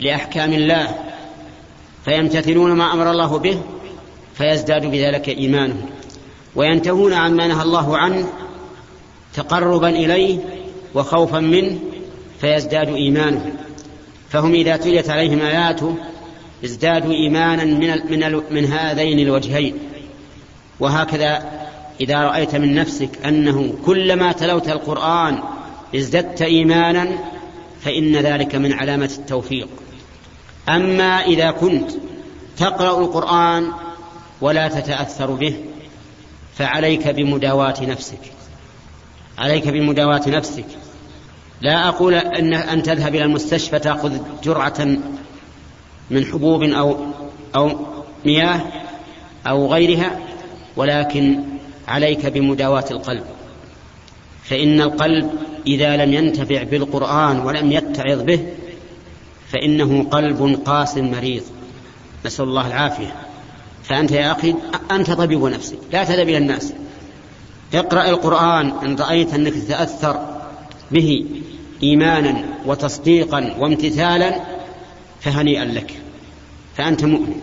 لأحكام 0.00 0.52
الله 0.52 0.98
فيمتثلون 2.04 2.72
ما 2.72 2.92
أمر 2.92 3.10
الله 3.10 3.38
به 3.38 3.60
فيزداد 4.34 4.86
بذلك 4.86 5.28
إيمانهم 5.28 5.86
وينتهون 6.54 7.12
عما 7.12 7.46
نهى 7.46 7.62
الله 7.62 7.98
عنه 7.98 8.28
تقربا 9.34 9.88
إليه 9.88 10.38
وخوفا 10.94 11.40
منه 11.40 11.78
فيزداد 12.40 12.88
إيمانهم 12.88 13.52
فهم 14.30 14.54
إذا 14.54 14.76
تليت 14.76 15.10
عليهم 15.10 15.40
آياته 15.40 15.94
ازدادوا 16.64 17.12
إيمانا 17.12 17.64
من 17.64 17.90
من 18.10 18.42
من 18.50 18.64
هذين 18.64 19.18
الوجهين. 19.18 19.74
وهكذا 20.80 21.42
إذا 22.00 22.22
رأيت 22.22 22.56
من 22.56 22.74
نفسك 22.74 23.26
أنه 23.26 23.74
كلما 23.86 24.32
تلوت 24.32 24.68
القرآن 24.68 25.38
ازددت 25.96 26.42
إيمانا 26.42 27.08
فإن 27.80 28.16
ذلك 28.16 28.54
من 28.54 28.72
علامة 28.72 29.10
التوفيق. 29.18 29.68
أما 30.68 31.24
إذا 31.24 31.50
كنت 31.50 31.90
تقرأ 32.56 33.00
القرآن 33.00 33.72
ولا 34.40 34.68
تتأثر 34.68 35.30
به 35.30 35.56
فعليك 36.54 37.08
بمداواة 37.08 37.82
نفسك. 37.82 38.32
عليك 39.38 39.68
بمداواة 39.68 40.28
نفسك. 40.28 40.66
لا 41.60 41.88
أقول 41.88 42.14
أن 42.14 42.54
أن 42.54 42.82
تذهب 42.82 43.14
إلى 43.14 43.24
المستشفى 43.24 43.78
تأخذ 43.78 44.18
جرعة 44.44 44.86
من 46.10 46.24
حبوب 46.24 46.62
أو 46.62 46.96
أو 47.56 47.86
مياه 48.24 48.60
أو 49.46 49.72
غيرها 49.72 50.18
ولكن 50.76 51.40
عليك 51.88 52.26
بمداواة 52.26 52.84
القلب. 52.90 53.24
فإن 54.44 54.80
القلب 54.80 55.30
إذا 55.66 55.96
لم 55.96 56.12
ينتفع 56.12 56.62
بالقرآن 56.62 57.38
ولم 57.38 57.72
يتعظ 57.72 58.22
به 58.22 58.46
فإنه 59.52 60.04
قلب 60.10 60.60
قاس 60.66 60.96
مريض. 60.96 61.42
نسأل 62.26 62.44
الله 62.44 62.66
العافية. 62.66 63.14
فأنت 63.84 64.10
يا 64.10 64.32
أخي 64.32 64.54
أنت 64.90 65.10
طبيب 65.10 65.44
نفسك 65.44 65.78
لا 65.92 66.04
تذهب 66.04 66.28
إلى 66.28 66.38
الناس. 66.38 66.72
اقرأ 67.74 68.08
القرآن 68.08 68.72
إن 68.84 68.96
رأيت 68.96 69.34
أنك 69.34 69.54
تتأثر 69.54 70.38
به 70.90 71.24
إيمانا 71.82 72.44
وتصديقا 72.66 73.54
وامتثالا 73.58 74.40
فهنيئا 75.20 75.64
لك. 75.64 75.92
فأنت 76.76 77.04
مؤمن. 77.04 77.40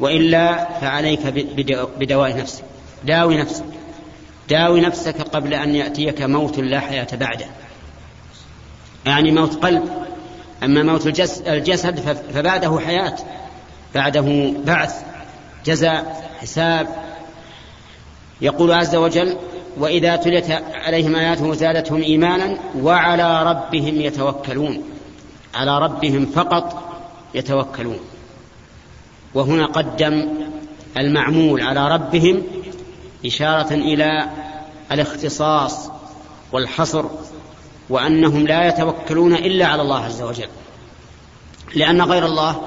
وإلا 0.00 0.68
فعليك 0.80 1.20
بدواء 1.98 2.36
نفسك. 2.36 2.64
داوي 3.04 3.36
نفسك. 3.36 3.64
داوي 4.48 4.80
نفسك 4.80 5.22
قبل 5.22 5.54
أن 5.54 5.74
يأتيك 5.74 6.22
موت 6.22 6.58
لا 6.58 6.80
حياة 6.80 7.08
بعده. 7.12 7.46
يعني 9.06 9.30
موت 9.30 9.54
قلب. 9.54 10.06
أما 10.64 10.82
موت 10.82 11.06
الجسد 11.46 12.00
فبعده 12.34 12.80
حياة. 12.86 13.16
بعده 13.94 14.54
بعث 14.66 15.02
جزاء 15.66 16.30
حساب. 16.40 16.88
يقول 18.40 18.72
عز 18.72 18.96
وجل 18.96 19.36
وإذا 19.76 20.16
تليت 20.16 20.50
عليهم 20.74 21.16
آياته 21.16 21.54
زادتهم 21.54 22.02
إيمانا 22.02 22.58
وعلى 22.82 23.42
ربهم 23.42 24.00
يتوكلون. 24.00 24.82
على 25.54 25.78
ربهم 25.78 26.26
فقط 26.26 26.87
يتوكلون. 27.34 27.98
وهنا 29.34 29.66
قدم 29.66 30.28
المعمول 30.96 31.60
على 31.62 31.88
ربهم 31.88 32.42
إشارة 33.26 33.74
إلى 33.74 34.30
الاختصاص 34.92 35.90
والحصر 36.52 37.04
وأنهم 37.88 38.46
لا 38.46 38.68
يتوكلون 38.68 39.34
إلا 39.34 39.66
على 39.66 39.82
الله 39.82 40.04
عز 40.04 40.22
وجل. 40.22 40.48
لأن 41.74 42.02
غير 42.02 42.26
الله 42.26 42.62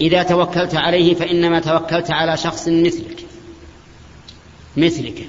إذا 0.00 0.22
توكلت 0.22 0.74
عليه 0.74 1.14
فإنما 1.14 1.60
توكلت 1.60 2.10
على 2.10 2.36
شخص 2.36 2.68
مثلك 2.68 3.26
مثلك. 4.76 5.28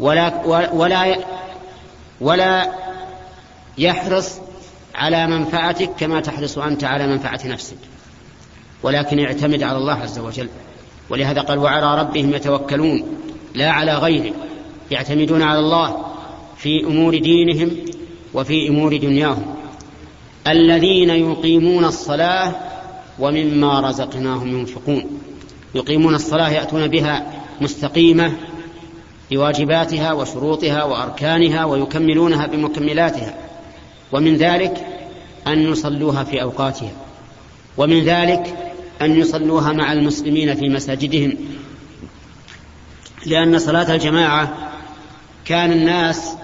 ولا 0.00 0.46
ولا 0.72 1.18
ولا 2.20 2.72
يحرص 3.78 4.38
على 4.98 5.26
منفعتك 5.26 5.90
كما 5.98 6.20
تحرص 6.20 6.58
أنت 6.58 6.84
على 6.84 7.06
منفعة 7.06 7.40
نفسك. 7.44 7.76
ولكن 8.82 9.20
اعتمد 9.20 9.62
على 9.62 9.78
الله 9.78 9.92
عز 9.92 10.18
وجل. 10.18 10.48
ولهذا 11.10 11.40
قال 11.40 11.58
وعلى 11.58 12.00
ربهم 12.00 12.34
يتوكلون. 12.34 13.02
لا 13.54 13.70
على 13.70 13.94
غيره 13.94 14.34
يعتمدون 14.90 15.42
على 15.42 15.58
الله 15.58 16.04
في 16.56 16.84
أمور 16.84 17.18
دينهم 17.18 17.70
وفي 18.34 18.68
أمور 18.68 18.96
دنياهم. 18.96 19.54
الذين 20.46 21.10
يقيمون 21.10 21.84
الصلاة 21.84 22.54
ومما 23.18 23.80
رزقناهم 23.80 24.58
ينفقون. 24.58 25.20
يقيمون 25.74 26.14
الصلاة 26.14 26.50
يأتون 26.50 26.86
بها 26.86 27.32
مستقيمة 27.60 28.32
بواجباتها 29.30 30.12
وشروطها 30.12 30.84
وأركانها 30.84 31.64
ويكملونها 31.64 32.46
بمكملاتها. 32.46 33.47
ومن 34.12 34.36
ذلك 34.36 34.86
أن 35.46 35.58
يصلوها 35.58 36.24
في 36.24 36.42
أوقاتها 36.42 36.92
ومن 37.76 38.04
ذلك 38.04 38.72
أن 39.02 39.20
يصلوها 39.20 39.72
مع 39.72 39.92
المسلمين 39.92 40.54
في 40.54 40.68
مساجدهم 40.68 41.36
لأن 43.26 43.58
صلاة 43.58 43.94
الجماعة 43.94 44.70
كان 45.44 45.72
الناس 45.72 46.36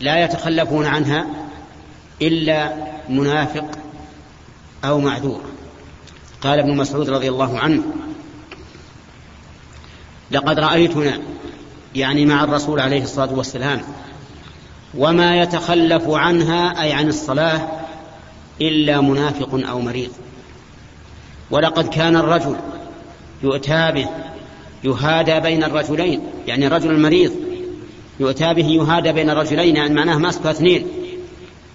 لا 0.00 0.24
يتخلفون 0.24 0.86
عنها 0.86 1.26
إلا 2.22 2.72
منافق 3.08 3.64
أو 4.84 5.00
معذور. 5.00 5.40
قال 6.42 6.58
ابن 6.58 6.76
مسعود 6.76 7.10
رضي 7.10 7.28
الله 7.28 7.58
عنه 7.58 7.82
لقد 10.30 10.58
رأيتنا 10.58 11.20
يعني 11.94 12.26
مع 12.26 12.44
الرسول 12.44 12.80
عليه 12.80 13.02
الصلاة 13.02 13.32
والسلام 13.32 13.80
وما 14.98 15.42
يتخلف 15.42 16.02
عنها 16.08 16.82
أي 16.82 16.92
عن 16.92 17.08
الصلاة 17.08 17.68
إلا 18.60 19.00
منافق 19.00 19.68
أو 19.68 19.80
مريض. 19.80 20.10
ولقد 21.50 21.88
كان 21.88 22.16
الرجل 22.16 22.56
يؤتى 23.42 23.92
به 23.92 24.08
يهادى 24.84 25.40
بين 25.40 25.64
الرجلين 25.64 26.20
يعني 26.46 26.66
الرجل 26.66 26.90
المريض 26.90 27.32
يؤتى 28.20 28.54
به 28.54 28.66
يهادى 28.66 29.12
بين 29.12 29.30
الرجلين 29.30 29.76
يعني 29.76 29.94
معناه 29.94 30.18
ماسك 30.18 30.46
اثنين 30.46 30.86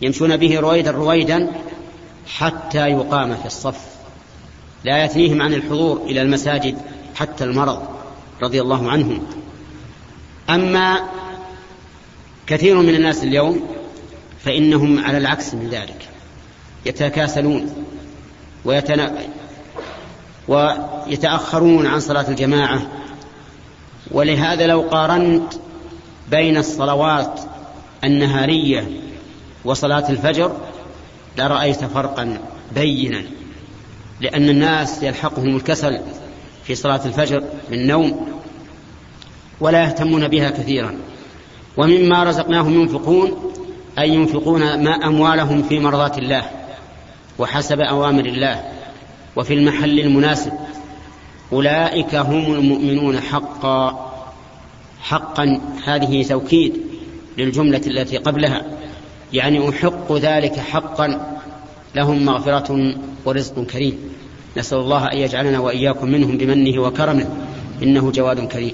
يمشون 0.01 0.37
به 0.37 0.59
رويدا 0.59 0.91
رويدا 0.91 1.51
حتى 2.27 2.87
يقام 2.87 3.35
في 3.35 3.45
الصف. 3.45 3.79
لا 4.83 5.05
يثنيهم 5.05 5.41
عن 5.41 5.53
الحضور 5.53 6.01
إلى 6.05 6.21
المساجد 6.21 6.77
حتى 7.15 7.43
المرض 7.43 7.81
رضي 8.43 8.61
الله 8.61 8.91
عنهم. 8.91 9.19
أما 10.49 10.99
كثير 12.47 12.77
من 12.77 12.95
الناس 12.95 13.23
اليوم 13.23 13.67
فإنهم 14.43 15.05
على 15.05 15.17
العكس 15.17 15.53
من 15.53 15.69
ذلك 15.69 16.09
يتكاسلون 16.85 17.85
ويتنا... 18.65 19.13
ويتأخرون 20.47 21.87
عن 21.87 21.99
صلاة 21.99 22.29
الجماعة. 22.29 22.87
ولهذا 24.11 24.67
لو 24.67 24.81
قارنت 24.81 25.53
بين 26.31 26.57
الصلوات 26.57 27.39
النهارية 28.03 28.87
وصلاة 29.65 30.09
الفجر 30.09 30.57
لرأيت 31.37 31.85
فرقا 31.85 32.39
بينا 32.75 33.23
لأن 34.21 34.49
الناس 34.49 35.03
يلحقهم 35.03 35.55
الكسل 35.55 35.99
في 36.63 36.75
صلاة 36.75 37.05
الفجر 37.05 37.43
من 37.71 37.87
نوم 37.87 38.39
ولا 39.59 39.83
يهتمون 39.83 40.27
بها 40.27 40.49
كثيرا. 40.49 40.97
ومما 41.77 42.23
رزقناهم 42.23 42.81
ينفقون 42.81 43.53
أي 43.99 44.09
ينفقون 44.09 44.83
ما 44.83 44.91
أموالهم 44.91 45.63
في 45.63 45.79
مرضاة 45.79 46.17
الله 46.17 46.43
وحسب 47.39 47.79
أوامر 47.79 48.25
الله 48.25 48.63
وفي 49.35 49.53
المحل 49.53 49.99
المناسب. 49.99 50.51
أولئك 51.53 52.15
هم 52.15 52.53
المؤمنون 52.53 53.19
حقا 53.19 54.07
حقا 55.01 55.61
هذه 55.85 56.23
توكيد 56.23 56.73
للجملة 57.37 57.81
التي 57.87 58.17
قبلها 58.17 58.65
يعني 59.33 59.69
أحق 59.69 60.11
ذلك 60.13 60.59
حقا 60.59 61.37
لهم 61.95 62.25
مغفرة 62.25 62.95
ورزق 63.25 63.63
كريم. 63.63 63.97
نسأل 64.57 64.77
الله 64.77 65.11
أن 65.11 65.17
يجعلنا 65.17 65.59
وإياكم 65.59 66.07
منهم 66.07 66.37
بمنه 66.37 66.81
وكرمه 66.81 67.27
إنه 67.83 68.11
جواد 68.11 68.47
كريم. 68.47 68.73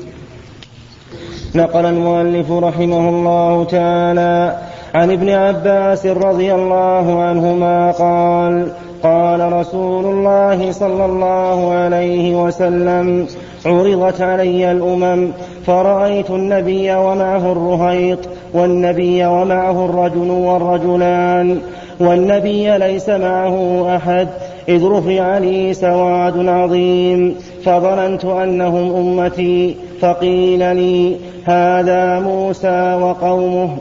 نقل 1.56 1.86
المؤلف 1.86 2.52
رحمه 2.52 3.10
الله 3.10 3.64
تعالى 3.64 4.58
عن 4.94 5.12
ابن 5.12 5.30
عباس 5.30 6.06
رضي 6.06 6.54
الله 6.54 7.24
عنهما 7.24 7.92
قال 7.92 8.68
قال 9.04 9.54
رسول 9.54 10.06
الله 10.06 10.72
صلى 10.72 11.06
الله 11.06 11.74
عليه 11.74 12.44
وسلم 12.44 13.28
عرضت 13.66 14.22
علي 14.22 14.72
الأمم 14.72 15.32
فرأيت 15.66 16.30
النبي 16.30 16.96
ومعه 16.96 17.52
الرهيط 17.52 18.20
والنبي 18.54 19.26
ومعه 19.26 19.86
الرجل 19.86 20.30
والرجلان 20.32 21.58
والنبي 22.00 22.78
ليس 22.78 23.10
معه 23.10 23.86
أحد 23.96 24.28
إذ 24.70 24.86
رفع 24.86 25.38
لي 25.38 25.74
سواد 25.74 26.48
عظيم 26.48 27.36
فظننت 27.64 28.26
أنهم 28.26 28.96
أمتي 28.96 29.76
فقيل 30.04 30.76
لي 30.76 31.16
هذا 31.46 32.20
موسى 32.20 33.00
وقومه. 33.02 33.78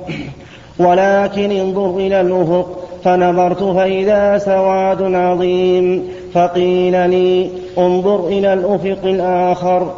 ولكن 0.78 1.50
انظر 1.50 1.96
إلى 1.96 2.20
الأفق 2.20 2.78
فنظرت 3.04 3.62
فإذا 3.62 4.38
سواد 4.38 5.14
عظيم. 5.14 6.08
فقيل 6.35 7.11
لي 7.11 7.50
انظر 7.78 8.26
إلى 8.26 8.52
الأفق 8.52 8.98
الآخر. 9.04 9.92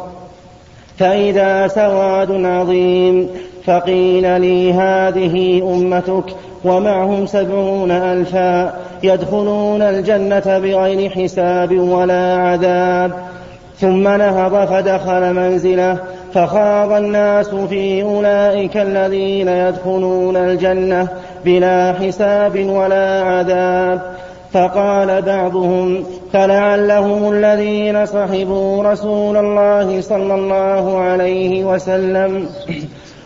فإذا 0.97 1.67
سواد 1.67 2.45
عظيم 2.45 3.29
فقيل 3.65 4.41
لي 4.41 4.73
هذه 4.73 5.61
أمتك 5.73 6.35
ومعهم 6.65 7.25
سبعون 7.25 7.91
ألفا 7.91 8.73
يدخلون 9.03 9.81
الجنة 9.81 10.59
بغير 10.59 11.09
حساب 11.09 11.79
ولا 11.79 12.35
عذاب. 12.35 13.34
ثم 13.79 14.07
نهض 14.07 14.67
فدخل 14.67 15.33
منزله 15.33 15.97
فخاض 16.33 16.91
الناس 16.91 17.49
في 17.49 18.03
أولئك 18.03 18.77
الذين 18.77 19.47
يدخلون 19.47 20.35
الجنة 20.35 21.07
بلا 21.45 21.93
حساب 21.93 22.65
ولا 22.69 23.21
عذاب. 23.23 24.01
فقال 24.53 25.21
بعضهم 25.21 26.03
فلعلهم 26.33 27.31
الذين 27.31 28.05
صحبوا 28.05 28.83
رسول 28.83 29.37
الله 29.37 30.01
صلى 30.01 30.35
الله 30.35 30.99
عليه 30.99 31.65
وسلم. 31.65 32.47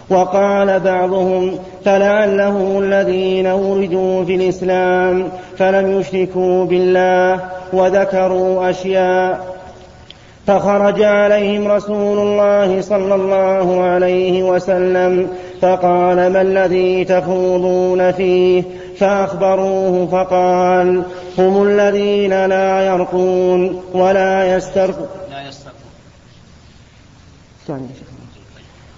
وقال 0.09 0.79
بعضهم 0.79 1.59
فلعلهم 1.85 2.83
الذين 2.83 3.47
ولدوا 3.47 4.23
في 4.23 4.35
الإسلام 4.35 5.23
فلم 5.57 5.99
يشركوا 5.99 6.65
بالله 6.65 7.39
وذكروا 7.73 8.69
أشياء. 8.69 9.59
فخرج 10.49 11.01
عليهم 11.01 11.67
رسول 11.67 12.19
الله 12.19 12.81
صلى 12.81 13.15
الله 13.15 13.81
عليه 13.81 14.43
وسلم 14.43 15.27
فقال 15.61 16.27
ما 16.27 16.41
الذي 16.41 17.05
تخوضون 17.05 18.11
فيه؟ 18.11 18.63
فأخبروه 18.97 20.07
فقال 20.11 21.03
هم 21.37 21.63
الذين 21.63 22.45
لا 22.45 22.81
يرقون 22.87 23.81
ولا 23.93 24.55
يسترقون. 24.55 25.07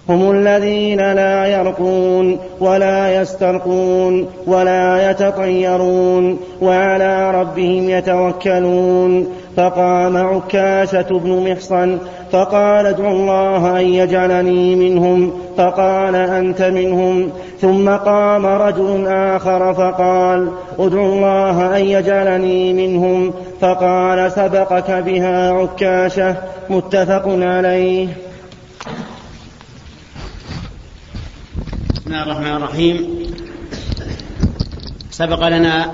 هم 0.08 0.30
الذين 0.30 1.12
لا 1.12 1.46
يرقون 1.46 2.38
ولا 2.60 3.20
يسترقون 3.20 4.30
ولا 4.46 5.10
يتطيرون 5.10 6.40
وعلى 6.62 7.30
ربهم 7.30 7.90
يتوكلون. 7.90 9.41
فقام 9.56 10.16
عكاشة 10.16 11.02
بن 11.10 11.50
محصن 11.50 11.98
فقال 12.32 12.86
ادعو 12.86 13.10
الله 13.10 13.80
أن 13.80 13.86
يجعلني 13.86 14.74
منهم 14.74 15.32
فقال 15.56 16.14
أنت 16.14 16.62
منهم. 16.62 17.30
ثم 17.60 17.90
قام 17.90 18.46
رجل 18.46 19.06
آخر 19.06 19.74
فقال 19.74 20.48
ادعو 20.78 21.12
الله 21.12 21.76
أن 21.76 21.84
يجعلني 21.84 22.72
منهم. 22.72 23.34
فقال 23.60 24.32
سبقك 24.32 24.90
بها 24.90 25.50
عكاشة. 25.52 26.36
متفق 26.70 27.24
عليه. 27.26 28.08
بسم 31.94 32.06
الله 32.06 32.22
الرحمن 32.22 32.56
الرحيم. 32.56 33.18
سبق 35.10 35.48
لنا 35.48 35.90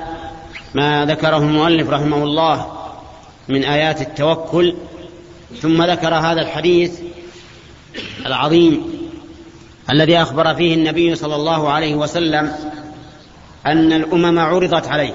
ما 0.74 1.04
ذكره 1.04 1.36
المؤلف 1.36 1.90
رحمه 1.90 2.16
الله. 2.16 2.77
من 3.48 3.64
آيات 3.64 4.00
التوكل 4.00 4.74
ثم 5.60 5.82
ذكر 5.82 6.14
هذا 6.14 6.42
الحديث 6.42 7.00
العظيم 8.26 8.98
الذي 9.90 10.22
أخبر 10.22 10.54
فيه 10.54 10.74
النبي 10.74 11.14
صلى 11.14 11.36
الله 11.36 11.70
عليه 11.70 11.94
وسلم 11.94 12.52
أن 13.66 13.92
الأمم 13.92 14.38
عرضت 14.38 14.88
عليه. 14.88 15.14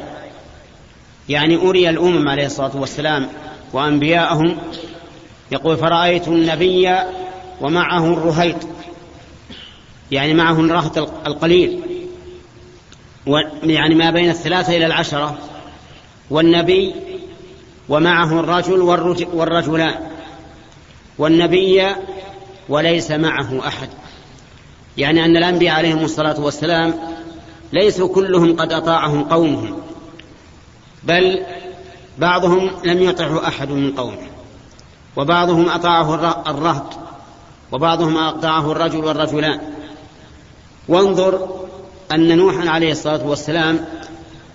يعني 1.30 1.56
أري 1.56 1.90
الأمم 1.90 2.30
عليه 2.30 2.46
الصلاة 2.46 2.78
والسلام 2.78 3.28
وأنبياءهم 3.74 4.58
يقول 5.52 5.78
فرأيت 5.78 6.28
النبي 6.28 6.96
ومعه 7.62 8.14
الرهيط. 8.14 8.56
يعني 10.12 10.34
معه 10.34 10.60
الرهط 10.60 10.98
القليل. 11.28 11.80
يعني 13.64 13.96
ما 13.96 14.12
بين 14.12 14.30
الثلاثة 14.30 14.78
إلى 14.78 14.86
العشرة. 14.86 15.38
والنبي 16.30 16.94
ومعه 17.94 18.40
الرجل 18.40 18.82
والرجلان 19.34 19.96
والنبي 21.18 21.88
وليس 22.70 23.12
معه 23.12 23.68
أحد. 23.68 23.90
يعني 24.98 25.26
أن 25.26 25.38
الأنبياء 25.38 25.76
عليهم 25.76 26.00
الصلاة 26.06 26.40
والسلام 26.40 26.94
ليسوا 27.74 28.08
كلهم 28.08 28.56
قد 28.56 28.74
أطاعهم 28.74 29.24
قومهم 29.24 29.78
بل 31.04 31.46
بعضهم 32.18 32.72
لم 32.86 33.02
يطعه 33.02 33.48
أحد 33.48 33.70
من 33.70 33.92
قومه 33.92 34.28
وبعضهم 35.16 35.70
أطاعه 35.70 36.16
الرهط 36.50 36.94
وبعضهم 37.72 38.18
أطاعه 38.18 38.72
الرجل 38.72 39.06
والرجلان. 39.06 39.60
وانظر 40.88 41.48
أن 42.12 42.38
نوحا 42.38 42.70
عليه 42.70 42.92
الصلاة 42.92 43.26
والسلام 43.26 43.86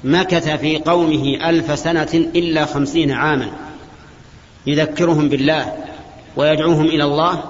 مكث 0.05 0.49
في 0.49 0.79
قومه 0.79 1.49
ألف 1.49 1.79
سنة 1.79 2.09
إلا 2.15 2.65
خمسين 2.65 3.11
عاما. 3.11 3.51
يذكرهم 4.67 5.29
بالله 5.29 5.77
ويدعوهم 6.37 6.85
إلى 6.85 7.05
الله. 7.05 7.45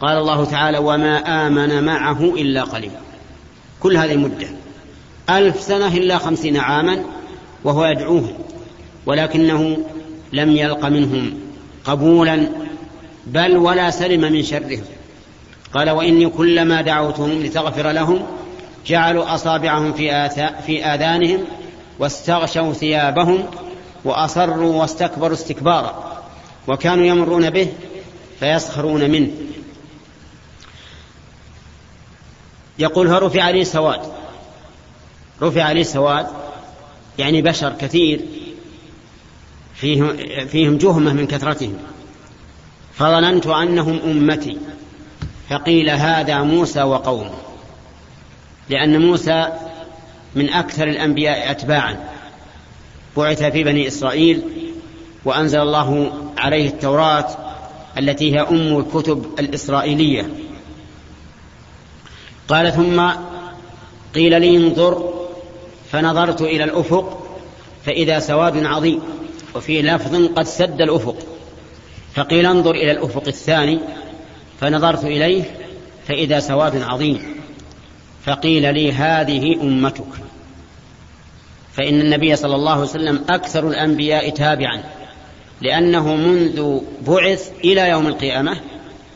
قال 0.00 0.18
الله 0.18 0.44
تعالى 0.44 0.78
وما 0.78 1.46
آمن 1.46 1.84
معه 1.84 2.24
إلا 2.24 2.62
قليل. 2.62 2.90
كل 3.80 3.96
هذه 3.96 4.12
المدة 4.12 4.48
ألف 5.30 5.60
سنة 5.60 5.96
إلا 5.96 6.18
خمسين 6.18 6.56
عاما 6.56 7.04
وهو 7.64 7.84
يدعوهم 7.84 8.34
ولكنه 9.06 9.78
لم 10.32 10.56
يلق 10.56 10.86
منهم 10.86 11.34
قبولا 11.84 12.48
بل 13.26 13.56
ولا 13.56 13.90
سلم 13.90 14.20
من 14.32 14.42
شرهم. 14.42 14.82
قال 15.74 15.90
وإني 15.90 16.28
كلما 16.28 16.80
دعوتهم 16.80 17.42
لتغفر 17.42 17.90
لهم 17.90 18.22
جعلوا 18.86 19.34
أصابعهم 19.34 19.92
في, 19.92 20.84
آذانهم 20.84 21.44
واستغشوا 22.00 22.72
ثيابهم 22.72 23.46
وأصروا 24.04 24.80
واستكبروا 24.80 25.34
استكبارا 25.34 26.22
وكانوا 26.68 27.06
يمرون 27.06 27.50
به 27.50 27.72
فيسخرون 28.40 29.10
منه. 29.10 29.30
يقول 32.78 33.08
فرفع 33.08 33.50
لي 33.50 33.64
سواد. 33.64 34.00
رفع 35.42 35.72
لي 35.72 35.84
سواد 35.84 36.26
يعني 37.18 37.42
بشر 37.42 37.72
كثير 37.72 38.20
فيهم, 39.74 40.16
فيهم 40.46 40.78
جهمة 40.78 41.12
من 41.12 41.26
كثرتهم. 41.26 41.78
فظننت 42.94 43.46
أنهم 43.46 44.00
أمتي 44.04 44.58
فقيل 45.50 45.90
هذا 45.90 46.42
موسى 46.42 46.82
وقومه. 46.82 47.34
لأن 48.68 49.00
موسى 49.06 49.52
من 50.34 50.50
أكثر 50.50 50.88
الأنبياء 50.88 51.50
أتباعا. 51.50 52.08
بعث 53.16 53.42
في 53.42 53.64
بني 53.64 53.88
إسرائيل 53.88 54.42
وأنزل 55.24 55.60
الله 55.60 56.12
عليه 56.38 56.68
التوراة 56.68 57.26
التي 57.98 58.34
هي 58.34 58.40
أم 58.40 58.78
الكتب 58.78 59.26
الإسرائيلية. 59.38 60.28
قال 62.48 62.72
ثم 62.72 63.10
قيل 64.14 64.40
لي 64.40 64.56
انظر 64.56 65.14
فنظرت 65.92 66.42
إلى 66.42 66.64
الأفق 66.64 67.36
فإذا 67.86 68.18
سواد 68.18 68.64
عظيم 68.64 69.02
وفي 69.54 69.82
لفظ 69.82 70.26
قد 70.26 70.44
سد 70.46 70.80
الأفق. 70.80 71.16
فقيل 72.14 72.46
انظر 72.46 72.70
إلى 72.70 72.90
الأفق 72.90 73.22
الثاني 73.26 73.78
فنظرت 74.60 75.04
إليه 75.04 75.42
فإذا 76.08 76.40
سواد 76.40 76.82
عظيم. 76.82 77.39
فقيل 78.24 78.74
لي 78.74 78.92
هذه 78.92 79.62
أمتك. 79.62 80.04
فإن 81.72 82.00
النبي 82.00 82.36
صلى 82.36 82.54
الله 82.54 82.72
عليه 82.72 82.82
وسلم 82.82 83.24
أكثر 83.30 83.68
الأنبياء 83.68 84.30
تابعا 84.30 84.82
لأنه 85.60 86.16
منذ 86.16 86.80
بعث 87.06 87.50
إلى 87.64 87.88
يوم 87.88 88.06
القيامة 88.06 88.56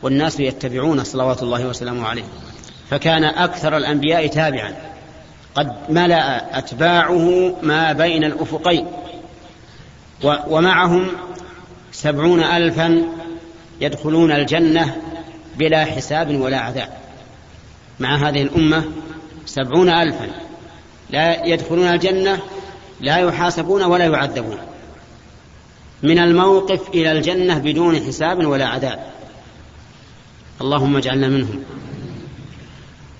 والناس 0.01 0.39
يتبعون 0.39 1.03
صلوات 1.03 1.43
الله 1.43 1.67
وسلامه 1.67 2.07
عليه. 2.07 2.23
فكان 2.89 3.23
أكثر 3.23 3.77
الأنبياء 3.77 4.27
تابعا. 4.27 4.75
قد 5.55 5.73
ملأ 5.89 6.57
أتباعه 6.57 7.55
ما 7.63 7.93
بين 7.93 8.23
الأفقين 8.23 8.87
ومعهم 10.23 11.07
سبعون 11.91 12.43
ألفا 12.43 13.03
يدخلون 13.81 14.31
الجنة 14.31 14.95
بلا 15.57 15.85
حساب 15.85 16.39
ولا 16.39 16.59
عذاب. 16.59 17.04
مع 17.99 18.15
هذه 18.15 18.41
الأمة 18.41 18.83
سبعون 19.45 19.89
ألفا. 19.89 20.27
لا 21.09 21.45
يدخلون 21.45 21.87
الجنة 21.87 22.39
لا 23.01 23.17
يحاسبون 23.17 23.83
ولا 23.83 24.05
يعذبون. 24.05 24.57
من 26.03 26.19
الموقف 26.19 26.89
إلى 26.89 27.11
الجنة 27.11 27.57
بدون 27.57 27.99
حساب 27.99 28.45
ولا 28.45 28.67
عذاب. 28.67 29.05
اللهم 30.61 30.97
اجعلنا 30.97 31.27
منهم. 31.27 31.63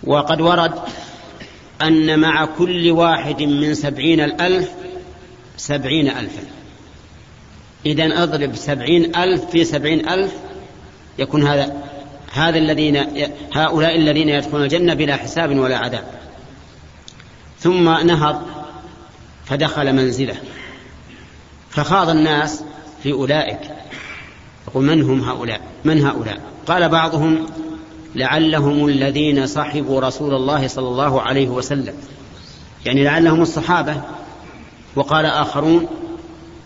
وقد 0.04 0.42
ورد 0.42 0.74
أن 1.82 2.20
مع 2.20 2.46
كل 2.46 2.92
واحد 2.92 3.42
من 3.44 3.74
سبعين 3.74 4.22
الألف 4.22 4.70
سبعين 5.58 6.08
ألفا. 6.08 6.44
إذا 7.86 8.24
أضرب 8.24 8.56
سبعين 8.56 9.16
ألف 9.16 9.46
في 9.46 9.64
سبعين 9.64 10.10
ألف 10.10 10.34
يكون 11.20 11.48
هذا 11.48 11.85
هذا 12.36 12.58
الذين 12.58 12.98
هؤلاء 13.54 13.96
الذين 13.96 14.30
يدخلون 14.30 14.64
الجنة 14.64 14.94
بلا 14.94 15.16
حساب 15.16 15.58
ولا 15.60 15.78
عذاب. 15.78 16.04
ثم 17.60 17.90
نهض 17.90 18.42
فدخل 19.46 19.94
منزله. 19.94 20.36
فخاض 21.70 22.10
الناس 22.10 22.64
في 23.04 23.12
أولئك. 23.12 23.60
يقول 24.68 24.86
من 24.86 25.02
هم 25.02 25.22
هؤلاء؟ 25.22 25.62
من 25.86 26.06
هؤلاء؟ 26.06 26.42
قال 26.68 26.90
بعضهم 26.90 27.46
لعلهم 28.16 28.88
الذين 28.88 29.48
صحبوا 29.48 30.02
رسول 30.02 30.36
الله 30.36 30.68
صلى 30.68 30.88
الله 30.88 31.22
عليه 31.22 31.48
وسلم. 31.48 31.94
يعني 32.86 33.04
لعلهم 33.04 33.42
الصحابة. 33.42 34.02
وقال 34.96 35.26
آخرون 35.26 35.88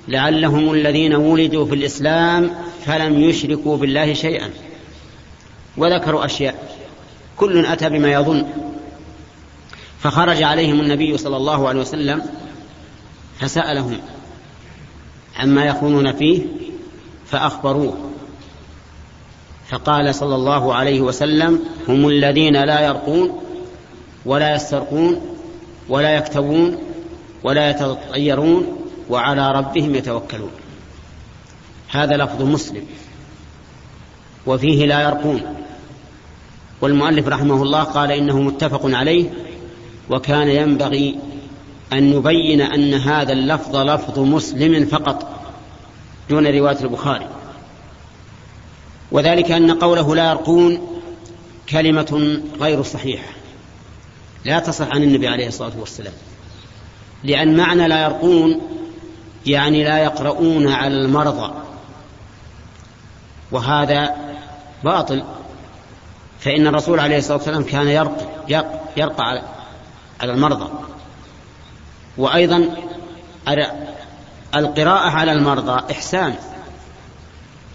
لعلهم 0.08 0.73
الذين 0.73 1.15
ولدوا 1.15 1.65
في 1.65 1.75
الإسلام 1.75 2.51
فلم 2.86 3.19
يشركوا 3.19 3.77
بالله 3.77 4.13
شيئا. 4.13 4.49
وذكروا 5.79 6.25
أشياء. 6.25 6.75
كل 7.37 7.65
أتى 7.65 7.89
بما 7.89 8.11
يظن. 8.11 8.45
فخرج 9.99 10.43
عليهم 10.43 10.79
النبي 10.79 11.17
صلى 11.17 11.37
الله 11.37 11.67
عليه 11.67 11.79
وسلم 11.79 12.21
فسألهم 13.39 13.97
عما 15.39 15.65
يكونون 15.65 16.11
فيه 16.13 16.41
فأخبروه. 17.25 17.97
فقال 19.69 20.15
صلى 20.15 20.35
الله 20.35 20.75
عليه 20.75 21.01
وسلم 21.01 21.59
هم 21.87 22.07
الذين 22.07 22.63
لا 22.63 22.81
يرقون 22.81 23.41
ولا 24.25 24.55
يسترقون 24.55 25.21
ولا 25.89 26.15
يكتوون 26.15 26.77
ولا 27.43 27.69
يتطيرون 27.69 28.85
وعلى 29.09 29.51
ربهم 29.51 29.95
يتوكلون. 29.95 30.51
هذا 31.89 32.17
لفظ 32.17 32.41
مسلم. 32.41 32.83
وفيه 34.45 34.85
لا 34.85 35.01
يرقون. 35.01 35.55
والمؤلف 36.81 37.27
رحمه 37.27 37.63
الله 37.63 37.83
قال 37.83 38.11
إنه 38.11 38.41
متفق 38.41 38.81
عليه 38.83 39.29
وكان 40.09 40.47
ينبغي 40.47 41.19
أن 41.93 42.15
نبين 42.15 42.61
أن 42.61 42.93
هذا 42.93 43.33
اللفظ 43.33 43.75
لفظ 43.75 44.19
مسلم 44.19 44.85
فقط 44.85 45.29
دون 46.29 46.47
رواية 46.47 46.77
البخاري. 46.81 47.27
وذلك 49.11 49.51
أن 49.51 49.71
قوله 49.71 50.15
لا 50.15 50.29
يرقون 50.29 51.01
كلمة 51.69 52.41
غير 52.59 52.83
صحيحة. 52.83 53.29
لا 54.45 54.59
تصح 54.59 54.87
عن 54.87 55.03
النبي 55.03 55.27
عليه 55.27 55.47
الصلاة 55.47 55.79
والسلام. 55.79 56.13
لأن 57.23 57.57
معنى 57.57 57.87
لا 57.87 58.03
يرقون 58.03 58.61
يعني 59.45 59.83
لا 59.83 59.97
يقرؤون 59.97 60.67
على 60.67 60.95
المرضى. 60.95 61.53
وهذا 63.51 64.15
باطل. 64.83 65.23
فإن 66.39 66.67
الرسول 66.67 66.99
عليه 66.99 67.17
الصلاة 67.17 67.38
والسلام 67.38 67.63
كان 67.63 67.88
يرقى, 67.88 68.25
يرقى 68.97 69.41
على 70.21 70.34
المرضى. 70.34 70.69
وأيضا 72.17 72.69
القراءة 74.56 75.10
على 75.10 75.32
المرضى 75.32 75.91
إحسان. 75.91 76.36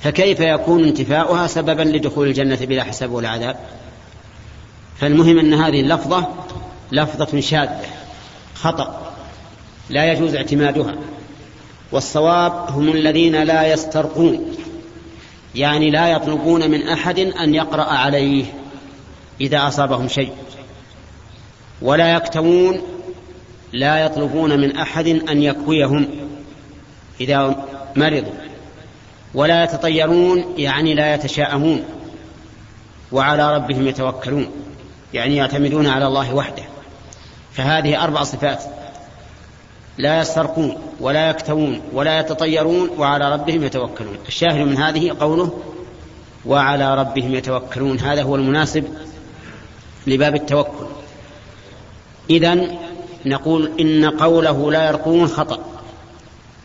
فكيف 0.01 0.41
يكون 0.41 0.85
انتفاؤها 0.85 1.47
سببا 1.47 1.83
لدخول 1.83 2.29
الجنة 2.29 2.57
بلا 2.57 2.85
حساب 2.85 3.13
ولا 3.13 3.29
عذاب؟ 3.29 3.57
فالمهم 5.01 5.39
أن 5.39 5.55
هذه 5.55 5.81
اللفظة 5.81 6.29
لفظة 6.93 7.41
شاذة 7.41 7.81
خطأ 8.55 9.13
لا 9.91 10.13
يجوز 10.13 10.35
اعتمادها. 10.35 10.95
والصواب 11.93 12.71
هم 12.71 12.89
الذين 12.89 13.43
لا 13.43 13.73
يسترقون. 13.73 14.57
يعني 15.55 15.91
لا 15.91 16.09
يطلبون 16.09 16.71
من 16.71 16.89
أحد 16.89 17.19
أن 17.19 17.55
يقرأ 17.55 17.85
عليه 17.85 18.45
إذا 19.41 19.69
أصابهم 19.69 20.09
شيء. 20.09 20.33
ولا 21.83 22.15
يكتوون 22.15 22.81
لا 23.73 23.99
يطلبون 23.99 24.61
من 24.61 24.77
أحد 24.77 25.07
أن 25.07 25.43
يكويهم 25.43 26.07
إذا 27.21 27.67
مرضوا. 27.97 28.33
ولا 29.35 29.65
يتطيرون 29.65 30.55
يعني 30.57 30.95
لا 30.95 31.15
يتشاءمون. 31.15 31.85
وعلى 33.13 33.57
ربهم 33.57 33.89
يتوكلون 33.89 34.51
يعني 35.15 35.37
يعتمدون 35.37 35.87
على 35.87 36.07
الله 36.07 36.35
وحده. 36.35 36.63
فهذه 37.53 38.05
أربع 38.05 38.23
صفات. 38.23 38.65
لا 39.99 40.21
يسترقون 40.21 40.77
ولا 41.01 41.31
يكتوون 41.31 41.81
ولا 41.93 42.21
يتطيرون 42.21 42.91
وعلى 42.99 43.33
ربهم 43.33 43.65
يتوكلون. 43.65 44.19
الشاهد 44.29 44.59
من 44.67 44.77
هذه 44.77 45.17
قوله 45.21 45.59
وعلى 46.47 46.95
ربهم 46.95 47.35
يتوكلون. 47.35 48.01
هذا 48.01 48.23
هو 48.23 48.37
المناسب 48.37 48.85
لباب 50.07 50.35
التوكل. 50.35 50.87
إذا 52.31 52.59
نقول 53.27 53.73
إن 53.81 54.11
قوله 54.11 54.73
لا 54.73 54.89
يرقون 54.89 55.27
خطأ 55.27 55.59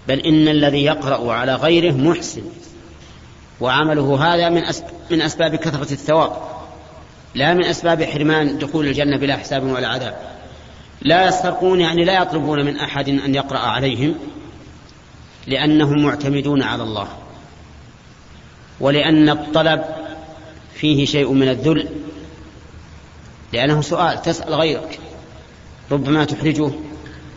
بل 0.08 0.20
إن 0.20 0.48
الذي 0.48 0.84
يقرأ 0.84 1.34
على 1.34 1.56
غيره 1.56 1.92
محسن 1.92 2.42
وعمله 3.62 4.34
هذا 4.34 4.50
من 4.50 4.64
من 5.12 5.22
أسباب 5.22 5.56
كثرة 5.56 5.92
الثواب 5.92 6.32
لا 7.36 7.54
من 7.54 7.66
أسباب 7.66 8.04
حرمان 8.04 8.58
دخول 8.58 8.88
الجنة 8.88 9.18
بلا 9.18 9.38
حساب 9.38 9.64
ولا 9.64 9.88
عذاب. 9.88 10.39
لا 11.02 11.28
يسترقون 11.28 11.82
يعني 11.82 12.06
لا 12.06 12.22
يطلبون 12.22 12.66
من 12.66 12.80
أحد 12.80 13.10
أن 13.10 13.36
يقرأ 13.36 13.60
عليهم 13.60 14.16
لأنهم 15.48 16.04
معتمدون 16.04 16.64
على 16.64 16.84
الله. 16.84 17.08
ولأن 18.80 19.30
الطلب 19.30 19.84
فيه 20.74 21.06
شيء 21.06 21.32
من 21.34 21.50
الذل 21.50 21.88
لأنه 23.54 23.82
سؤال 23.82 24.22
تسأل 24.22 24.54
غيرك 24.54 25.00
ربما 25.92 26.26
تحرجه 26.26 26.72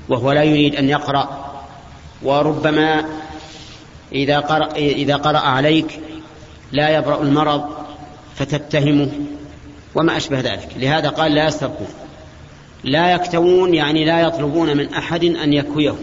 وهو 0.09 0.33
لا 0.33 0.42
يريد 0.42 0.77
أن 0.77 0.88
يقرأ. 0.88 1.53
وربما 2.22 3.05
إذا 4.12 4.38
قرأ, 4.38 4.72
إذا 4.77 5.16
قرأ 5.16 5.38
عليك 5.38 6.01
لا 6.72 6.88
يبرأ 6.98 7.22
المرض 7.22 7.64
فتتهمه 8.37 9.11
وما 9.94 10.16
أشبه 10.16 10.40
ذلك. 10.40 10.68
لهذا 10.77 11.09
قال 11.09 11.35
لا 11.35 11.46
يسترقون. 11.46 11.88
لا 12.85 13.12
يكتوون 13.12 13.75
يعني 13.75 14.05
لا 14.05 14.21
يطلبون 14.21 14.77
من 14.77 14.95
أحد 14.95 15.25
أن 15.25 15.53
يكويه 15.53 15.95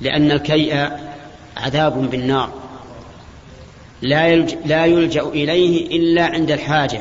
لأن 0.00 0.30
الكيء 0.30 0.90
عذاب 1.56 2.10
بالنار. 2.10 2.52
لا 4.02 4.26
يلجأ, 4.26 4.56
لا 4.66 4.84
يلجأ 4.84 5.22
إليه 5.22 5.98
إلا 5.98 6.26
عند 6.26 6.50
الحاجة. 6.50 7.00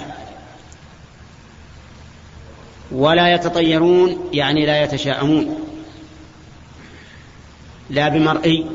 ولا 2.91 3.33
يتطيرون 3.33 4.29
يعني 4.33 4.65
لا 4.65 4.83
يتشاءمون. 4.83 5.59
لا 7.89 8.09
بمرئي 8.09 8.65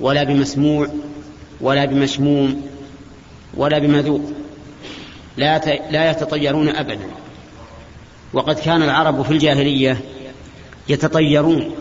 ولا 0.00 0.24
بمسموع 0.24 0.88
ولا 1.60 1.84
بمشموم 1.84 2.68
ولا 3.54 3.78
بمذوق. 3.78 4.32
لا 5.36 5.58
لا 5.90 6.10
يتطيرون 6.10 6.68
ابدا. 6.68 7.23
وقد 8.34 8.58
كان 8.60 8.82
العرب 8.82 9.22
في 9.22 9.30
الجاهلية 9.30 10.00
يتطيرون. 10.88 11.74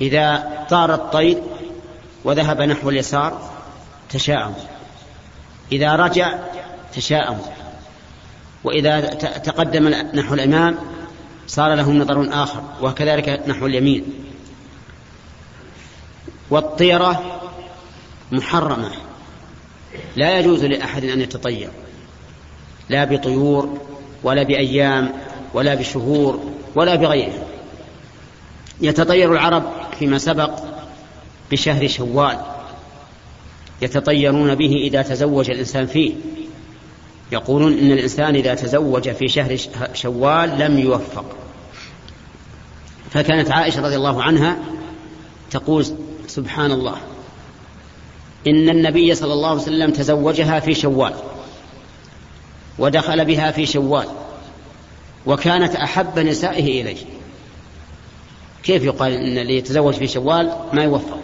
إذا 0.00 0.48
طار 0.70 0.94
الطير 0.94 1.42
وذهب 2.24 2.62
نحو 2.62 2.90
اليسار 2.90 3.50
تشاءم. 4.10 4.54
إذا 5.72 5.96
رجع 5.96 6.38
تشاءم. 6.94 7.38
وإذا 8.64 9.00
تقدم 9.44 9.88
نحو 9.88 10.34
الإمام 10.34 10.78
صار 11.46 11.74
لهم 11.74 11.98
نظر 11.98 12.42
آخر 12.42 12.62
وكذلك 12.82 13.42
نحو 13.46 13.66
اليمين. 13.66 14.04
والطيرة 16.50 17.40
محرمة. 18.32 18.90
لا 20.16 20.38
يجوز 20.38 20.64
لأحد 20.64 21.04
أن 21.04 21.20
يتطير. 21.20 21.70
لا 22.88 23.04
بطيور 23.04 23.78
ولا 24.22 24.42
بأيام 24.42 25.12
ولا 25.54 25.74
بشهور 25.74 26.40
ولا 26.74 26.94
بغيره. 26.94 27.46
يتطير 28.80 29.32
العرب 29.32 29.62
فيما 29.98 30.18
سبق 30.18 30.60
بشهر 31.50 31.88
شوال. 31.88 32.38
يتطيرون 33.82 34.54
به 34.54 34.72
إذا 34.76 35.02
تزوج 35.02 35.50
الإنسان 35.50 35.86
فيه. 35.86 36.12
يقولون 37.32 37.72
إن 37.72 37.92
الإنسان 37.92 38.34
إذا 38.34 38.54
تزوج 38.54 39.10
في 39.10 39.28
شهر 39.28 39.56
شوال 39.94 40.58
لم 40.58 40.78
يوفق. 40.78 41.24
فكانت 43.10 43.50
عائشة 43.50 43.82
رضي 43.82 43.96
الله 43.96 44.22
عنها 44.22 44.58
تقول 45.50 45.86
سبحان 46.26 46.72
الله. 46.72 46.96
إن 48.46 48.68
النبي 48.68 49.14
صلى 49.14 49.32
الله 49.32 49.50
عليه 49.50 49.62
وسلم 49.62 49.90
تزوجها 49.90 50.60
في 50.60 50.74
شوال. 50.74 51.14
ودخل 52.78 53.24
بها 53.24 53.50
في 53.50 53.66
شوال 53.66 54.08
وكانت 55.26 55.76
أحب 55.76 56.18
نسائه 56.18 56.82
إليه. 56.82 56.96
كيف 58.62 58.84
يقال 58.84 59.12
إن 59.12 59.38
اللي 59.38 59.56
يتزوج 59.56 59.94
في 59.94 60.06
شوال 60.06 60.52
ما 60.72 60.82
يوفق 60.82 61.20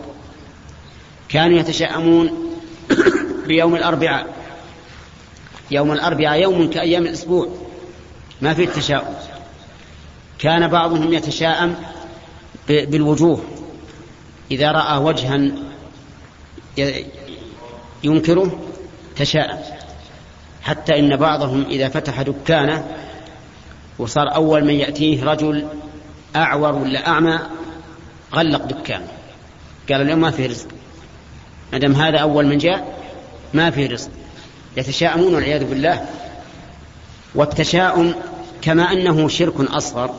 كانوا 1.28 1.58
يتشاءمون 1.58 2.30
بيوم 3.48 3.74
الأربعاء. 3.74 4.26
يوم 5.70 5.92
الأربعاء 5.92 6.40
يوم 6.40 6.70
كأيام 6.70 7.02
الأسبوع. 7.02 7.48
ما 8.40 8.54
في 8.54 8.64
التشاؤم. 8.64 9.14
كان 10.38 10.68
بعضهم 10.68 11.12
يتشاءم 11.12 11.76
بالوجوه. 12.68 13.44
إذا 14.50 14.72
رأى 14.72 14.98
وجها 14.98 15.40
ينكره 18.04 18.58
تشاءم. 19.16 19.83
حتى 20.64 20.98
إن 20.98 21.16
بعضهم 21.16 21.64
إذا 21.70 21.88
فتح 21.88 22.22
دكانه 22.22 22.84
وصار 23.98 24.34
أول 24.34 24.64
من 24.64 24.74
يأتيه 24.74 25.24
رجل 25.24 25.68
أعور 26.36 26.74
ولا 26.74 27.08
أعمى 27.08 27.38
غلق 28.34 28.64
دكانه. 28.64 29.08
قال 29.90 30.00
اليوم 30.00 30.20
ما 30.20 30.30
في 30.30 30.46
رزق. 30.46 30.68
ما 31.72 31.78
دام 31.78 31.92
هذا 31.92 32.18
أول 32.18 32.46
من 32.46 32.58
جاء 32.58 32.98
ما 33.54 33.70
في 33.70 33.86
رزق. 33.86 34.10
يتشاءمون 34.76 35.34
والعياذ 35.34 35.64
بالله. 35.64 36.06
والتشاؤم 37.34 38.14
كما 38.62 38.92
أنه 38.92 39.28
شرك 39.28 39.60
أصغر 39.60 40.14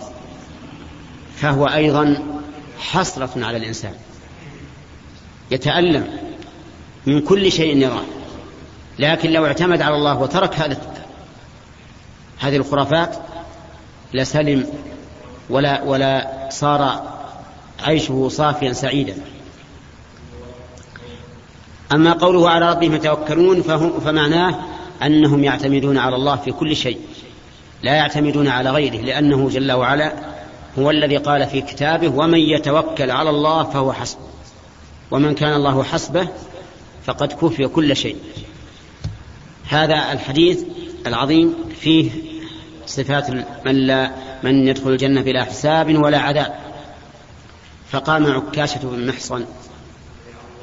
فهو 1.36 1.65
أيضا 1.65 2.23
حسرة 2.79 3.45
على 3.45 3.58
الإنسان. 3.58 3.93
يتألم 5.51 6.08
من 7.05 7.21
كل 7.21 7.51
شيء 7.51 7.77
يراه. 7.77 8.03
لكن 8.99 9.31
لو 9.31 9.45
اعتمد 9.45 9.81
على 9.81 9.95
الله 9.95 10.21
وترك 10.21 10.55
هذا 10.55 10.77
هذه 12.39 12.55
الخرافات 12.55 13.15
لسلم 14.13 14.67
ولا 15.49 15.84
ولا 15.84 16.47
صار 16.49 17.03
عيشه 17.84 18.29
صافيا 18.29 18.73
سعيدا. 18.73 19.15
أما 21.93 22.13
قوله 22.13 22.49
على 22.49 22.71
ربهم 22.71 22.93
يتوكلون 22.95 23.62
فمعناه 24.05 24.60
أنهم 25.03 25.43
يعتمدون 25.43 25.97
على 25.97 26.15
الله 26.15 26.36
في 26.36 26.51
كل 26.51 26.75
شيء. 26.75 26.99
لا 27.84 27.93
يعتمدون 27.93 28.47
على 28.47 28.71
غيره 28.71 29.01
لأنه 29.01 29.49
جل 29.49 29.71
وعلا 29.71 30.13
هو 30.79 30.89
الذي 30.89 31.17
قال 31.17 31.47
في 31.47 31.62
كتابه 31.62 32.08
ومن 32.08 32.39
يتوكل 32.39 33.12
على 33.12 33.29
الله 33.29 33.63
فهو 33.63 33.93
حسبه 33.93 34.21
ومن 35.12 35.36
كان 35.36 35.53
الله 35.53 35.84
حسبه 35.84 36.27
فقد 37.05 37.34
كفي 37.34 37.67
كل 37.67 37.95
شيء. 37.95 38.15
هذا 39.67 40.12
الحديث 40.12 40.63
العظيم 41.08 41.56
فيه 41.80 42.12
صفات 42.86 43.30
من 43.65 43.75
لا 43.88 44.12
من 44.43 44.67
يدخل 44.67 44.89
الجنة 44.89 45.21
بلا 45.21 45.43
حساب 45.43 46.04
ولا 46.04 46.19
عذاب. 46.19 46.56
فقام 47.91 48.25
عكاشة 48.32 48.80
بن 48.84 49.08
محصن 49.08 49.45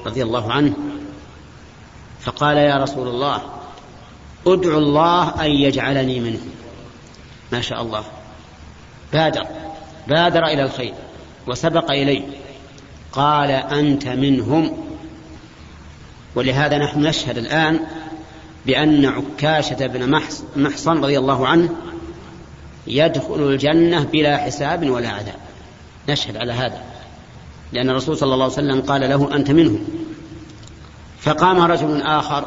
رضي 0.06 0.22
الله 0.22 0.52
عنه 0.52 0.74
فقال 2.20 2.56
يا 2.56 2.76
رسول 2.76 3.08
الله 3.08 3.42
ادعو 4.46 4.78
الله 4.78 5.44
أن 5.44 5.50
يجعلني 5.50 6.20
منه. 6.20 6.40
ما 7.52 7.60
شاء 7.60 7.82
الله. 7.82 8.04
بادر 9.12 9.46
بادر 10.08 10.44
إلى 10.44 10.62
الخير 10.62 10.94
وسبق 11.46 11.90
إليه. 11.90 12.22
قال 13.12 13.50
أنت 13.50 14.08
منهم. 14.08 14.76
ولهذا 16.34 16.78
نحن 16.78 17.00
نشهد 17.00 17.38
الآن 17.38 17.80
بأن 18.66 19.04
عكاشة 19.04 19.86
بن 19.86 20.20
محصن 20.56 21.04
رضي 21.04 21.18
الله 21.18 21.48
عنه 21.48 21.68
يدخل 22.86 23.48
الجنة 23.48 24.04
بلا 24.04 24.36
حساب 24.36 24.90
ولا 24.90 25.08
عذاب. 25.08 25.38
نشهد 26.08 26.36
على 26.36 26.52
هذا. 26.52 26.82
لأن 27.72 27.90
الرسول 27.90 28.16
صلى 28.16 28.34
الله 28.34 28.44
عليه 28.44 28.54
وسلم 28.54 28.80
قال 28.80 29.00
له 29.00 29.36
أنت 29.36 29.50
منهم. 29.50 29.84
فقام 31.20 31.60
رجل 31.60 32.02
آخر 32.02 32.46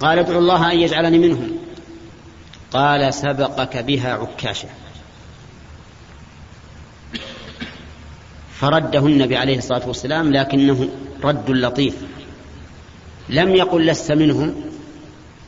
قال 0.00 0.18
ادعو 0.18 0.38
الله 0.38 0.72
أن 0.72 0.78
يجعلني 0.78 1.18
منهم. 1.18 1.50
قال 2.72 3.14
سبقك 3.14 3.76
بها 3.76 4.14
عكاشة. 4.14 4.68
فرده 8.60 9.06
النبي 9.06 9.36
عليه 9.36 9.58
الصلاة 9.58 9.88
والسلام 9.88 10.32
لكنه 10.32 10.88
رد 11.24 11.50
لطيف. 11.50 11.94
لم 13.28 13.54
يقل 13.54 13.86
لست 13.86 14.12
منهم. 14.12 14.73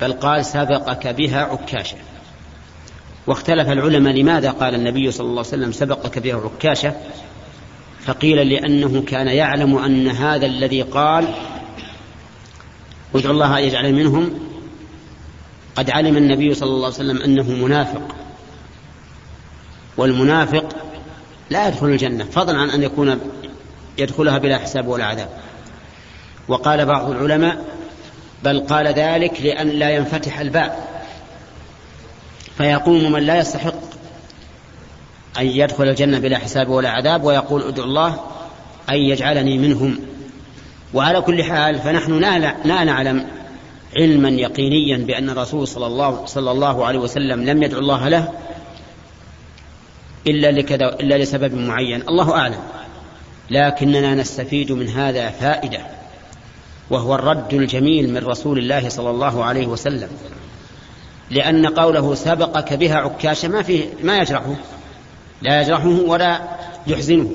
بل 0.01 0.13
قال 0.13 0.45
سبقك 0.45 1.07
بها 1.07 1.41
عكاشة. 1.41 1.97
واختلف 3.27 3.69
العلماء 3.69 4.15
لماذا 4.15 4.51
قال 4.51 4.75
النبي 4.75 5.11
صلى 5.11 5.25
الله 5.25 5.39
عليه 5.39 5.49
وسلم 5.49 5.73
سبقك 5.73 6.19
بها 6.19 6.37
عكاشة؟ 6.37 6.95
فقيل 8.05 8.49
لأنه 8.49 9.03
كان 9.03 9.27
يعلم 9.27 9.79
أن 9.79 10.09
هذا 10.09 10.47
الذي 10.47 10.83
قال 10.83 11.29
ادعو 13.15 13.33
الله 13.33 13.59
أن 13.59 13.65
يجعل 13.65 13.93
منهم 13.93 14.41
قد 15.77 15.91
علم 15.91 16.17
النبي 16.17 16.55
صلى 16.55 16.69
الله 16.69 16.85
عليه 16.85 16.95
وسلم 16.95 17.23
أنه 17.23 17.65
منافق. 17.65 18.15
والمنافق 19.97 20.77
لا 21.51 21.69
يدخل 21.69 21.87
الجنة 21.87 22.25
فضلا 22.25 22.59
عن 22.59 22.71
أن 22.71 22.83
يكون 22.83 23.21
يدخلها 23.99 24.39
بلا 24.39 24.59
حساب 24.59 24.89
ولا 24.89 25.05
عذاب. 25.05 25.29
وقال 26.49 26.87
بعض 26.87 27.11
العلماء 27.11 27.76
بل 28.47 28.61
قال 28.61 28.87
ذلك 28.87 29.43
لأن 29.43 29.69
لا 29.69 29.91
ينفتح 29.91 30.39
الباب. 30.41 30.73
فيقوم 32.57 33.13
من 33.13 33.23
لا 33.23 33.39
يستحق 33.39 33.75
أن 35.39 35.47
يدخل 35.47 35.89
الجنة 35.89 36.19
بلا 36.19 36.39
حساب 36.39 36.69
ولا 36.69 36.91
عذاب 36.91 37.25
ويقول 37.25 37.63
ادعو 37.63 37.85
الله 37.85 38.21
أن 38.91 38.95
يجعلني 38.95 39.59
منهم. 39.59 39.99
وعلى 40.95 41.21
كل 41.21 41.45
حال 41.45 41.79
فنحن 41.79 42.19
لا 42.65 42.85
نعلم 42.85 43.27
علما 43.97 44.29
يقينيا 44.29 44.97
بأن 44.97 45.31
الرسول 45.31 45.69
صلى 45.69 45.87
الله, 45.87 46.27
صلى 46.27 46.51
الله 46.51 46.87
عليه 46.87 46.99
وسلم 46.99 47.45
لم 47.45 47.63
يدعو 47.63 47.81
الله 47.81 48.09
له 48.09 48.33
إلا 50.27 50.53
لكذا 50.53 50.87
إلا 51.01 51.19
لسبب 51.19 51.55
معين. 51.55 52.03
الله 52.09 52.37
أعلم. 52.37 52.61
لكننا 53.51 54.15
نستفيد 54.15 54.73
من 54.73 54.89
هذا 54.89 55.31
فائدة. 55.31 55.81
وهو 56.91 57.15
الرد 57.15 57.55
الجميل 57.55 58.11
من 58.11 58.27
رسول 58.27 58.59
الله 58.59 58.89
صلى 58.89 59.11
الله 59.11 59.45
عليه 59.45 59.67
وسلم 59.67 60.09
لأن 61.31 61.67
قوله 61.67 62.15
سبقك 62.15 62.73
بها 62.73 62.97
عكاشة 62.97 63.49
ما 63.49 63.63
فيه 63.63 63.85
ما 64.03 64.17
يجرحه 64.17 64.55
لا 65.43 65.61
يجرحه 65.61 65.89
ولا 65.89 66.41
يحزنه. 66.87 67.31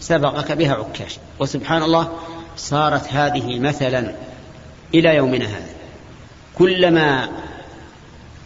سبقك 0.00 0.52
بها 0.52 0.74
عكاشة 0.74 1.18
وسبحان 1.38 1.82
الله 1.82 2.18
صارت 2.56 3.12
هذه 3.12 3.60
مثلا 3.60 4.14
إلى 4.94 5.16
يومنا 5.16 5.44
هذا. 5.44 5.70
كلما 6.58 7.28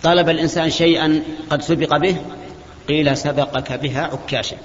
طلب 0.02 0.28
الإنسان 0.28 0.70
شيئا 0.70 1.22
قد 1.50 1.62
سبق 1.62 1.96
به 1.96 2.16
قيل 2.88 3.16
سبقك 3.16 3.72
بها 3.72 4.02
عكاشة 4.02 4.56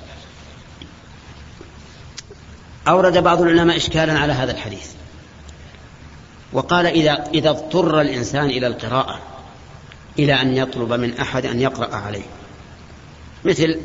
أورد 2.88 3.18
بعض 3.18 3.42
العلماء 3.42 3.78
إشكالا 3.78 4.20
على 4.20 4.34
هذا 4.34 4.52
الحديث. 4.52 4.88
وقال 6.54 6.86
إذا 6.86 7.24
إذا 7.34 7.50
اضطر 7.50 8.02
الإنسان 8.02 8.46
إلى 8.46 8.68
القراءة 8.68 9.20
إلى 10.20 10.34
أن 10.34 10.58
يطلب 10.58 10.94
من 10.94 11.18
أحد 11.18 11.46
أن 11.46 11.62
يقرأ 11.62 11.96
عليه. 11.96 12.24
مثل 13.46 13.80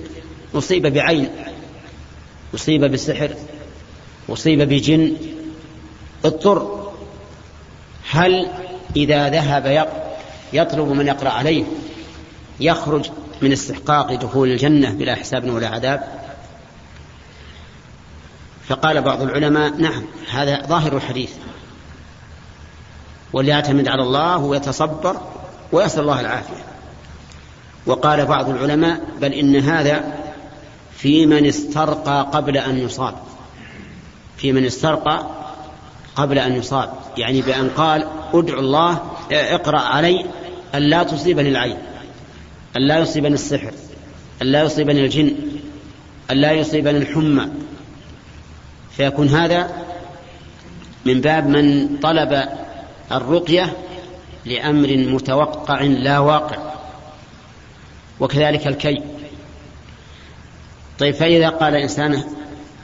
أصيب 0.55 0.87
بعين 0.87 1.29
أصيب 2.55 2.85
بسحر 2.85 3.35
أصيب 4.29 4.62
بجن 4.62 5.16
اضطر. 6.24 6.92
هل 8.11 8.48
إذا 8.96 9.29
ذهب 9.29 9.88
يطلب 10.52 10.88
من 10.88 11.07
يقرأ 11.07 11.31
عليه 11.31 11.64
يخرج 12.61 13.11
من 13.42 13.52
استحقاق 13.52 14.14
دخول 14.14 14.50
الجنة 14.50 14.90
بلا 14.90 15.14
حساب 15.14 15.50
ولا 15.50 15.68
عذاب؟ 15.68 16.26
فقال 18.68 19.02
بعض 19.02 19.22
العلماء 19.22 19.76
نعم 19.76 20.05
هذا 20.31 20.66
ظاهر 20.66 20.96
الحديث. 20.96 21.31
وليعتمد 23.32 23.88
على 23.88 24.02
الله 24.02 24.38
ويتصبر 24.38 25.16
ويسأل 25.72 26.00
الله 26.00 26.20
العافية. 26.20 26.64
وقال 27.86 28.26
بعض 28.26 28.48
العلماء 28.48 29.00
بل 29.20 29.32
إن 29.32 29.56
هذا 29.56 30.14
في 30.96 31.26
من 31.26 31.46
استرقى 31.46 32.28
قبل 32.32 32.56
أن 32.56 32.78
يصاب. 32.78 33.14
في 34.36 34.52
من 34.52 34.64
استرقى 34.64 35.26
قبل 36.16 36.38
أن 36.38 36.52
يصاب. 36.52 36.90
يعني 37.16 37.42
بأن 37.42 37.68
قال 37.68 38.06
ادعو 38.34 38.60
الله 38.60 39.00
اقرأ 39.32 39.78
علي 39.78 40.26
أن 40.74 40.82
لا 40.82 41.02
تصيبني 41.02 41.48
العين 41.48 41.76
أن 42.76 42.82
لا 42.82 42.98
يصيبني 42.98 43.34
السحر 43.34 43.72
أن 44.42 44.46
لا 44.46 44.62
يصيبني 44.62 45.04
الجن 45.04 45.34
أن 46.30 46.36
لا 46.36 46.52
يصيبني 46.52 46.98
الحمى. 46.98 47.48
فيكون 48.96 49.28
هذا 49.28 49.70
من 51.04 51.20
باب 51.20 51.46
من 51.46 51.96
طلب 52.02 52.48
الرقية 53.12 53.76
لأمر 54.44 54.96
متوقع 54.96 55.80
لا 55.80 56.18
واقع 56.18 56.56
وكذلك 58.20 58.66
الكي 58.66 59.02
طيب 60.98 61.14
فإذا 61.14 61.48
قال 61.48 61.74
الإنسان 61.74 62.24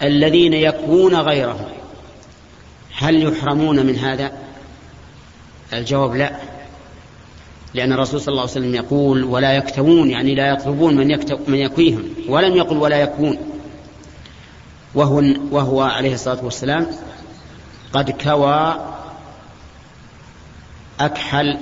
الذين 0.02 0.52
يكون 0.52 1.14
غيرهم 1.14 1.68
هل 2.98 3.23
يحرمون 3.23 3.87
من 3.87 3.96
هذا؟ 3.96 4.33
الجواب 5.73 6.14
لا 6.14 6.37
لأن 7.75 7.92
الرسول 7.92 8.20
صلى 8.20 8.29
الله 8.29 8.40
عليه 8.40 8.50
وسلم 8.50 8.75
يقول 8.75 9.25
ولا 9.25 9.52
يكتوون 9.52 10.10
يعني 10.10 10.35
لا 10.35 10.48
يطلبون 10.48 10.96
من, 10.96 11.10
يكتو 11.10 11.38
من 11.48 11.58
يكويهم 11.58 12.04
ولم 12.29 12.56
يقل 12.56 12.77
ولا 12.77 12.96
يكون 12.96 13.38
وهو, 14.94 15.23
وهو 15.50 15.81
عليه 15.83 16.14
الصلاة 16.14 16.44
والسلام 16.44 16.87
قد 17.92 18.10
كوى 18.10 18.92
أكحل 21.07 21.59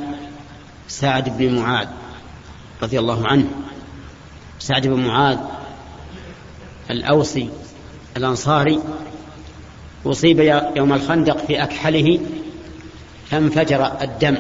سعد 0.89 1.39
بن 1.39 1.59
معاذ 1.59 1.89
رضي 2.83 2.99
الله 2.99 3.27
عنه. 3.29 3.47
سعد 4.59 4.87
بن 4.87 5.07
معاذ 5.07 5.39
الأوصي 6.91 7.51
الأنصاري 8.17 8.81
أصيب 10.07 10.41
يوم 10.77 10.93
الخندق 10.93 11.37
في 11.37 11.63
أكحله 11.63 12.21
فانفجر 13.31 14.03
الدم. 14.03 14.39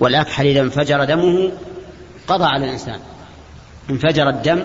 والأكحل 0.00 0.46
إذا 0.46 0.60
انفجر 0.60 1.04
دمه 1.04 1.52
قضى 2.28 2.44
على 2.44 2.64
الإنسان. 2.64 3.00
انفجر 3.90 4.28
الدم 4.28 4.64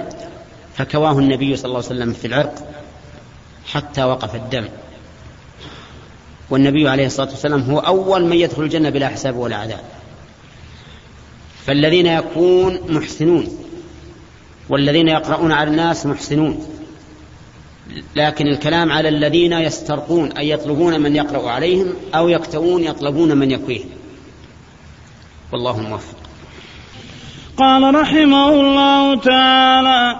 فكواه 0.76 1.20
النبي 1.20 1.56
صلى 1.56 1.66
الله 1.66 1.84
عليه 1.90 1.96
وسلم 1.96 2.14
في 2.14 2.28
العرق 2.28 2.56
حتى 3.74 4.04
وقف 4.04 4.36
الدم. 4.36 4.68
والنبي 6.52 6.90
عليه 6.90 7.06
الصلاة 7.06 7.30
والسلام 7.30 7.62
هو 7.62 7.80
أول 7.80 8.26
من 8.26 8.38
يدخل 8.38 8.64
الجنة 8.64 8.90
بلا 8.90 9.08
حساب 9.08 9.36
ولا 9.36 9.56
عذاب. 9.56 9.82
فالذين 11.66 12.06
يكون 12.06 12.80
محسنون 12.90 13.48
والذين 14.70 15.08
يقرؤون 15.08 15.52
على 15.52 15.70
الناس 15.70 16.06
محسنون. 16.06 16.68
لكن 18.16 18.48
الكلام 18.48 18.92
على 18.92 19.10
الذين 19.10 19.54
يسترقون 19.54 20.32
أي 20.32 20.50
يطلبون 20.50 21.02
من 21.02 21.16
يقرأ 21.16 21.52
عليهم 21.52 21.94
أو 22.16 22.30
يكتوون 22.30 22.84
يطلبون 22.84 23.38
من 23.38 23.52
يكويهم. 23.52 23.90
والله 25.52 25.80
موفق. 25.80 26.16
قال 27.58 27.96
رحمه 27.96 28.50
الله 28.50 29.16
تعالى 29.16 30.20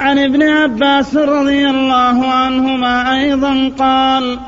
عن 0.00 0.18
ابن 0.18 0.42
عباس 0.42 1.16
رضي 1.16 1.70
الله 1.70 2.26
عنهما 2.26 3.20
أيضا 3.20 3.72
قال 3.78 4.38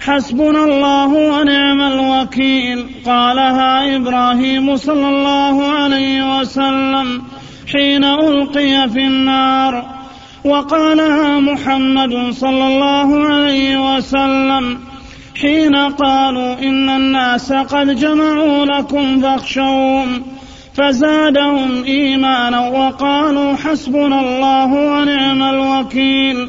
حسبنا 0.00 0.64
الله 0.64 1.06
ونعم 1.06 1.80
الوكيل. 1.80 2.86
قالها 3.06 3.96
إبراهيم 3.96 4.76
صلى 4.76 5.08
الله 5.08 5.64
عليه 5.72 6.38
وسلم 6.38 7.22
حين 7.72 8.04
ألقي 8.04 8.88
في 8.88 9.06
النار. 9.06 10.00
وقالها 10.44 11.40
محمد 11.40 12.30
صلى 12.30 12.66
الله 12.66 13.24
عليه 13.24 13.96
وسلم 13.96 14.78
حين 15.40 15.76
قالوا 15.76 16.58
إن 16.58 16.88
الناس 16.88 17.52
قد 17.52 17.96
جمعوا 17.96 18.64
لكم 18.64 19.20
فاخشوهم 19.20 20.22
فزادهم 20.74 21.84
إيمانا 21.84 22.68
وقالوا 22.68 23.56
حسبنا 23.56 24.20
الله 24.20 24.72
ونعم 24.92 25.42
الوكيل. 25.42 26.48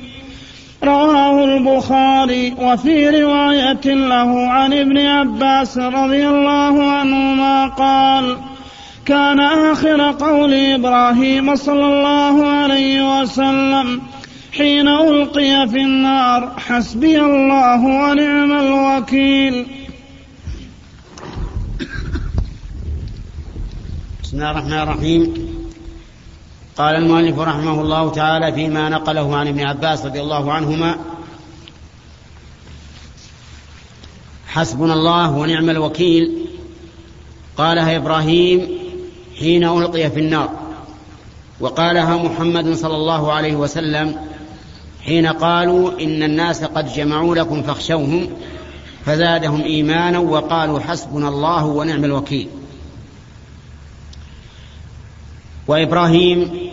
رواه 0.83 1.43
البخاري 1.43 2.53
وفي 2.57 3.09
رواية 3.09 3.85
له 3.85 4.47
عن 4.47 4.73
ابن 4.73 4.97
عباس 4.97 5.77
رضي 5.77 6.27
الله 6.27 6.91
عنهما 6.91 7.67
قال 7.67 8.37
كان 9.05 9.39
آخر 9.39 10.11
قول 10.11 10.53
إبراهيم 10.53 11.55
صلى 11.55 11.85
الله 11.85 12.47
عليه 12.47 13.21
وسلم 13.21 14.01
حين 14.51 14.87
ألقي 14.87 15.67
في 15.69 15.77
النار 15.77 16.53
حسبي 16.57 17.19
الله 17.19 17.85
ونعم 17.85 18.51
الوكيل. 18.51 19.65
بسم 24.23 24.37
الله 24.37 24.51
الرحمن 24.51 24.73
الرحيم. 24.73 25.50
قال 26.77 26.95
المؤلف 26.95 27.39
رحمه 27.39 27.81
الله 27.81 28.11
تعالى 28.11 28.53
فيما 28.53 28.89
نقله 28.89 29.37
عن 29.37 29.47
ابن 29.47 29.59
عباس 29.59 30.05
رضي 30.05 30.21
الله 30.21 30.53
عنهما 30.53 30.95
حسبنا 34.47 34.93
الله 34.93 35.31
ونعم 35.31 35.69
الوكيل. 35.69 36.45
قالها 37.57 37.97
إبراهيم 37.97 38.69
حين 39.39 39.63
ألقي 39.63 40.09
في 40.11 40.19
النار 40.19 40.49
وقالها 41.59 42.17
محمد 42.17 42.73
صلى 42.73 42.95
الله 42.95 43.31
عليه 43.33 43.55
وسلم 43.55 44.15
حين 45.05 45.27
قالوا 45.27 46.01
إن 46.01 46.23
الناس 46.23 46.63
قد 46.63 46.93
جمعوا 46.93 47.35
لكم 47.35 47.63
فاخشوهم 47.63 48.29
فزادهم 49.05 49.61
إيمانا 49.61 50.19
وقالوا 50.19 50.79
حسبنا 50.79 51.29
الله 51.29 51.65
ونعم 51.65 52.05
الوكيل. 52.05 52.49
وإبراهيم 55.71 56.71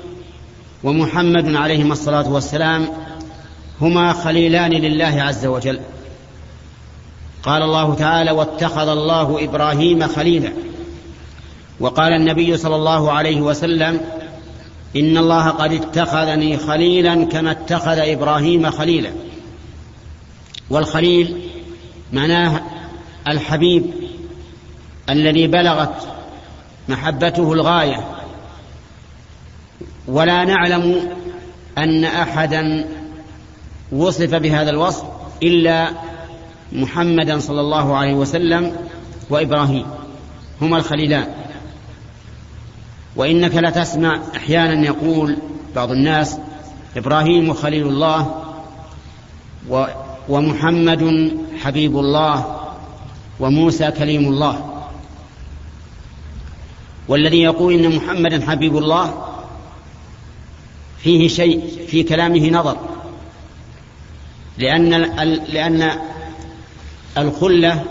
ومحمد 0.84 1.54
عليهما 1.54 1.92
الصلاة 1.92 2.32
والسلام 2.32 2.88
هما 3.80 4.12
خليلان 4.12 4.70
لله 4.70 5.22
عز 5.22 5.46
وجل. 5.46 5.80
قال 7.42 7.62
الله 7.62 7.94
تعالى 7.94 8.30
واتخذ 8.30 8.88
الله 8.88 9.44
إبراهيم 9.44 10.06
خليلا. 10.06 10.52
وقال 11.80 12.12
النبي 12.12 12.56
صلى 12.56 12.76
الله 12.76 13.12
عليه 13.12 13.40
وسلم 13.40 14.00
إن 14.96 15.16
الله 15.16 15.48
قد 15.48 15.72
اتخذني 15.72 16.56
خليلا 16.56 17.24
كما 17.24 17.50
اتخذ 17.50 17.98
إبراهيم 17.98 18.70
خليلا. 18.70 19.10
والخليل 20.70 21.50
معناه 22.12 22.60
الحبيب 23.28 23.84
الذي 25.10 25.46
بلغت 25.46 26.08
محبته 26.88 27.52
الغاية. 27.52 28.17
ولا 30.08 30.44
نعلم 30.44 31.10
أن 31.78 32.04
أحدا 32.04 32.88
وصف 33.92 34.34
بهذا 34.34 34.70
الوصف 34.70 35.04
إلا 35.42 35.90
محمدا 36.72 37.38
صلى 37.38 37.60
الله 37.60 37.96
عليه 37.96 38.14
وسلم 38.14 38.76
وإبراهيم. 39.30 39.86
هما 40.62 40.76
الخليلان. 40.76 41.34
وإنك 43.16 43.54
لتسمع 43.54 44.20
أحيانا 44.36 44.86
يقول 44.86 45.36
بعض 45.76 45.90
الناس 45.90 46.38
إبراهيم 46.96 47.54
خليل 47.54 47.86
الله 47.86 48.44
ومحمد 50.28 51.32
حبيب 51.62 51.98
الله 51.98 52.56
وموسى 53.40 53.90
كليم 53.90 54.28
الله. 54.28 54.84
والذي 57.08 57.42
يقول 57.42 57.74
إن 57.74 57.96
محمدا 57.96 58.50
حبيب 58.50 58.76
الله 58.76 59.27
فيه 61.02 61.28
شيء 61.28 61.86
في 61.88 62.02
كلامه 62.02 62.50
نظر. 62.50 62.76
لأن 64.58 64.90
لأن 65.48 65.92
الخلة 67.18 67.84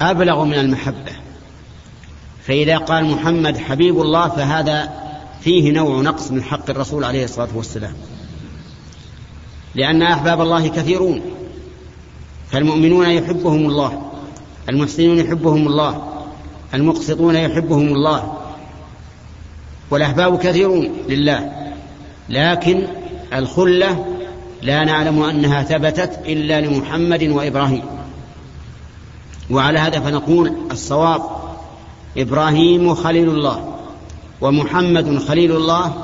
أبلغ 0.00 0.44
من 0.44 0.54
المحبة. 0.54 1.12
فإذا 2.46 2.78
قال 2.78 3.04
محمد 3.04 3.58
حبيب 3.58 4.00
الله 4.00 4.28
فهذا 4.28 4.92
فيه 5.40 5.72
نوع 5.72 6.00
نقص 6.00 6.30
من 6.30 6.42
حق 6.42 6.70
الرسول 6.70 7.04
عليه 7.04 7.24
الصلاة 7.24 7.48
والسلام. 7.54 7.94
لأن 9.74 10.02
أحباب 10.02 10.40
الله 10.40 10.68
كثيرون. 10.68 11.20
فالمؤمنون 12.50 13.06
يحبهم 13.06 13.66
الله. 13.66 14.12
المحسنون 14.68 15.18
يحبهم 15.18 15.66
الله. 15.66 16.24
المقسطون 16.74 17.36
يحبهم 17.36 17.88
الله. 17.88 18.38
والأحباب 19.90 20.38
كثيرون 20.38 20.90
لله. 21.08 21.63
لكن 22.28 22.86
الخلة 23.34 24.06
لا 24.62 24.84
نعلم 24.84 25.22
أنها 25.22 25.62
ثبتت 25.62 26.18
إلا 26.26 26.60
لمحمد 26.60 27.22
وإبراهيم. 27.22 27.82
وعلى 29.50 29.78
هذا 29.78 30.00
فنقول 30.00 30.52
الصواب 30.70 31.22
إبراهيم 32.16 32.94
خليل 32.94 33.28
الله 33.28 33.74
ومحمد 34.40 35.18
خليل 35.18 35.56
الله 35.56 35.94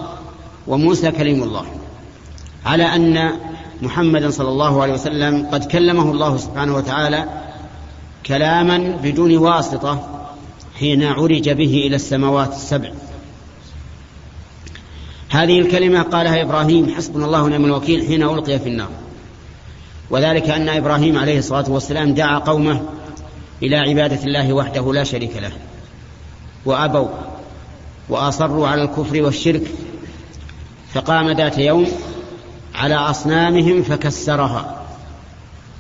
وموسى 0.67 1.11
كليم 1.11 1.43
الله. 1.43 1.65
على 2.67 2.85
أن 2.85 3.31
محمدا 3.83 4.31
صلى 4.31 4.49
الله 4.49 4.83
عليه 4.83 4.93
وسلم 4.93 5.47
قد 5.53 5.65
كلمه 5.65 6.11
الله 6.11 6.37
سبحانه 6.37 6.75
وتعالى 6.75 7.25
كلاما 8.27 8.79
بدون 9.03 9.37
واسطة 9.37 10.27
حين 10.79 11.03
عرج 11.03 11.51
به 11.51 11.83
إلى 11.87 11.97
السماوات 11.97 12.53
السبع. 12.53 12.91
هذه 15.31 15.61
الكلمة 15.61 16.03
قالها 16.03 16.43
إبراهيم 16.43 16.95
حسبنا 16.95 17.25
الله 17.27 17.43
ونعم 17.43 17.65
الوكيل 17.65 18.07
حين 18.07 18.23
ألقي 18.23 18.59
في 18.59 18.69
النار. 18.69 18.89
وذلك 20.11 20.51
أن 20.51 20.69
إبراهيم 20.69 21.19
عليه 21.19 21.39
الصلاة 21.39 21.71
والسلام 21.71 22.15
دعا 22.15 22.39
قومه 22.39 22.83
إلى 23.63 23.77
عبادة 23.77 24.25
الله 24.25 24.53
وحده 24.53 24.93
لا 24.93 25.05
شريك 25.05 25.37
له. 25.37 25.53
وأبوا 26.65 27.09
وأصروا 28.09 28.69
على 28.69 28.83
الكفر 28.83 29.23
والشرك 29.23 29.63
فقام 30.95 31.31
ذات 31.31 31.59
يوم 31.59 31.87
على 32.75 32.95
أصنامهم 32.95 33.83
فكسرها 33.83 34.87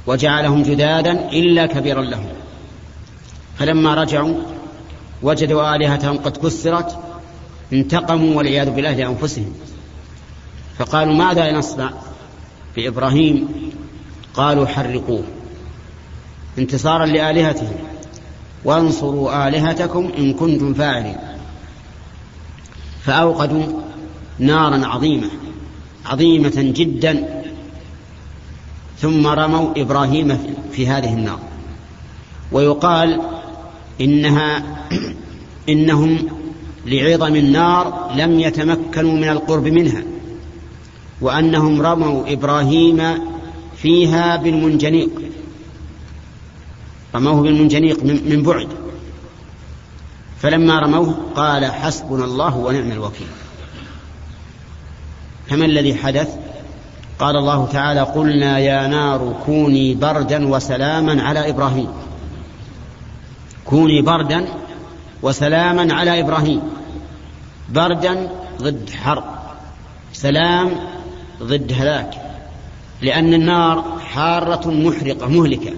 وجعلهم 0.06 0.62
جدادا 0.62 1.30
إلا 1.30 1.66
كبيرا 1.66 2.02
لهم. 2.02 2.28
فلما 3.58 3.94
رجعوا 3.94 4.34
وجدوا 5.22 5.76
آلهتهم 5.76 6.18
قد 6.18 6.36
كسرت 6.36 6.98
انتقموا 7.72 8.36
والعياذ 8.36 8.70
بالله 8.70 8.92
لأنفسهم. 8.92 9.54
فقالوا 10.78 11.14
ماذا 11.14 11.52
نصنع؟ 11.52 11.92
بإبراهيم 12.76 13.48
قالوا 14.34 14.66
حرقوه. 14.66 15.24
انتصارا 16.58 17.06
لآلهتهم. 17.06 17.76
وانصروا 18.64 19.48
آلهتكم 19.48 20.10
إن 20.18 20.34
كنتم 20.34 20.74
فاعلين. 20.74 21.16
فأوقدوا 23.04 23.64
نارا 24.38 24.86
عظيمة 24.86 25.30
عظيمة 26.06 26.52
جدا. 26.56 27.42
ثم 28.98 29.26
رموا 29.26 29.72
إبراهيم 29.76 30.38
في 30.72 30.88
هذه 30.88 31.14
النار. 31.14 31.38
ويقال 32.52 33.20
إنها 34.00 34.62
إنهم 35.68 36.39
لعظم 36.86 37.36
النار 37.36 38.10
لم 38.16 38.40
يتمكنوا 38.40 39.12
من 39.12 39.28
القرب 39.28 39.66
منها 39.66 40.02
وأنهم 41.20 41.82
رموا 41.82 42.32
إبراهيم 42.32 43.02
فيها 43.76 44.36
بالمنجنيق 44.36 45.10
رموه 47.14 47.42
بالمنجنيق 47.42 48.04
من 48.04 48.42
بعد. 48.42 48.68
فلما 50.40 50.80
رموه 50.80 51.14
قال 51.36 51.64
حسبنا 51.64 52.24
الله 52.24 52.56
ونعم 52.56 52.92
الوكيل. 52.92 53.26
فما 55.48 55.64
الذي 55.64 55.94
حدث؟ 55.94 56.36
قال 57.18 57.36
الله 57.36 57.66
تعالى 57.66 58.00
قلنا 58.00 58.58
يا 58.58 58.86
نار 58.86 59.36
كوني 59.46 59.94
بردا 59.94 60.48
وسلاما 60.48 61.22
على 61.22 61.50
إبراهيم. 61.50 61.88
كوني 63.64 64.02
بردا 64.02 64.48
وسلاما 65.22 65.94
على 65.94 66.20
إبراهيم. 66.20 66.62
بردا 67.68 68.28
ضد 68.62 68.90
حرب. 68.90 69.24
سلام 70.12 70.70
ضد 71.42 71.72
هلاك. 71.72 72.10
لأن 73.02 73.34
النار 73.34 74.00
حارة 74.00 74.70
محرقة 74.70 75.28
مهلكة. 75.28 75.72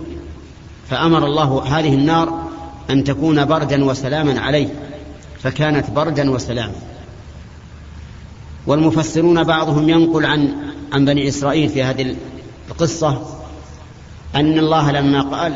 فأمر 0.90 1.26
الله 1.26 1.78
هذه 1.78 1.95
النار 1.95 2.49
أن 2.90 3.05
تكون 3.05 3.45
بردا 3.45 3.84
وسلاما 3.84 4.40
عليه. 4.40 4.68
فكانت 5.43 5.90
بردا 5.90 6.30
وسلاما. 6.30 6.74
والمفسرون 8.66 9.45
بعضهم 9.45 9.88
ينقل 9.88 10.26
عن 10.26 10.55
عن 10.93 11.05
بني 11.05 11.28
إسرائيل 11.28 11.68
في 11.68 11.82
هذه 11.82 12.16
القصة 12.70 13.22
أن 14.34 14.59
الله 14.59 14.90
لما 14.93 15.22
قال 15.22 15.55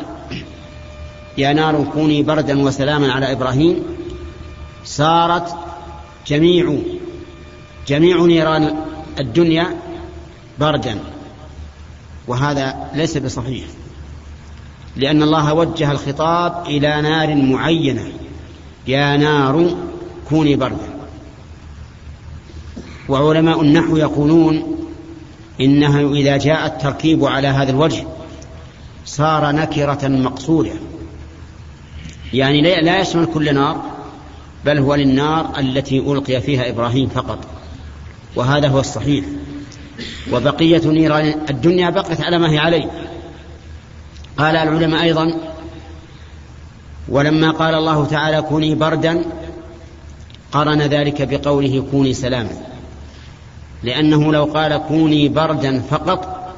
يا 1.37 1.53
نار 1.53 1.85
كوني 1.93 2.23
بردا 2.23 2.61
وسلاما 2.63 3.11
على 3.11 3.31
إبراهيم 3.31 3.83
صارت 4.85 5.55
جميع 6.27 6.77
جميع 7.87 8.25
نيران 8.25 8.75
الدنيا 9.19 9.75
بردا. 10.59 10.99
وهذا 12.27 12.89
ليس 12.93 13.17
بصحيح 13.17 13.65
لأن 14.95 15.23
الله 15.23 15.53
وجه 15.53 15.91
الخطاب 15.91 16.63
إلى 16.65 17.01
نار 17.01 17.35
معينة. 17.35 18.07
يا 18.87 19.17
نار 19.17 19.75
كوني 20.29 20.55
بردا. 20.55 20.97
وعلماء 23.09 23.61
النحو 23.61 23.97
يقولون 23.97 24.77
إنه 25.61 26.11
إذا 26.13 26.37
جاء 26.37 26.65
التركيب 26.65 27.25
على 27.25 27.47
هذا 27.47 27.71
الوجه 27.71 28.07
صار 29.05 29.51
نكرة 29.51 30.07
مقصودة. 30.07 30.73
يعني 32.33 32.61
لا 32.61 32.99
يشمل 32.99 33.25
كل 33.25 33.55
نار 33.55 33.81
بل 34.65 34.77
هو 34.77 34.95
للنار 34.95 35.59
التي 35.59 35.99
ألقي 35.99 36.41
فيها 36.41 36.69
إبراهيم 36.69 37.09
فقط 37.09 37.39
وهذا 38.35 38.67
هو 38.67 38.79
الصحيح. 38.79 39.25
وبقية 40.33 40.87
نيران 40.87 41.35
الدنيا 41.49 41.89
بقت 41.89 42.21
على 42.21 42.37
ما 42.37 42.51
هي 42.51 42.57
عليه. 42.57 42.91
قال 44.37 44.55
العلماء 44.55 45.03
أيضا 45.03 45.33
ولما 47.09 47.51
قال 47.51 47.75
الله 47.75 48.05
تعالى 48.05 48.41
كوني 48.41 48.75
بردا 48.75 49.23
قرن 50.51 50.81
ذلك 50.81 51.21
بقوله 51.21 51.85
كوني 51.91 52.13
سلاما 52.13 52.51
لأنه 53.83 54.33
لو 54.33 54.43
قال 54.43 54.77
كوني 54.77 55.29
بردا 55.29 55.79
فقط 55.79 56.53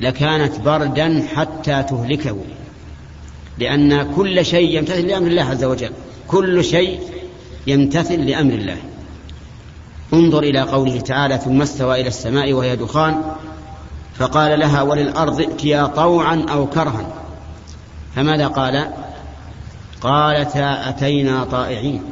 لكانت 0.00 0.60
بردا 0.60 1.26
حتى 1.34 1.82
تهلكه. 1.82 2.36
لأن 3.58 4.14
كل 4.14 4.44
شيء 4.44 4.78
يمتثل 4.78 5.06
لأمر 5.06 5.26
الله 5.26 5.42
عز 5.42 5.64
وجل. 5.64 5.90
كل 6.28 6.64
شيء 6.64 7.00
يمتثل 7.66 8.26
لأمر 8.26 8.52
الله. 8.52 8.76
انظر 10.12 10.42
إلى 10.42 10.60
قوله 10.60 11.00
تعالى 11.00 11.38
ثم 11.38 11.62
استوى 11.62 12.00
إلى 12.00 12.08
السماء 12.08 12.52
وهي 12.52 12.76
دخان. 12.76 13.22
فقال 14.14 14.60
لها 14.60 14.82
وللأرض 14.82 15.40
ائتيا 15.40 15.86
طوعا 15.86 16.46
أو 16.50 16.66
كرها. 16.66 17.14
فماذا 18.16 18.46
قال؟ 18.46 18.92
قالتا 20.00 20.88
أتينا 20.88 21.44
طائعين. 21.44 22.02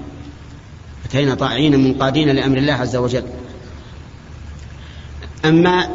أتينا 1.04 1.34
طائعين 1.34 1.84
منقادين 1.84 2.28
لأمر 2.28 2.58
الله 2.58 2.72
عز 2.72 2.96
وجل. 2.96 3.24
أما 5.44 5.88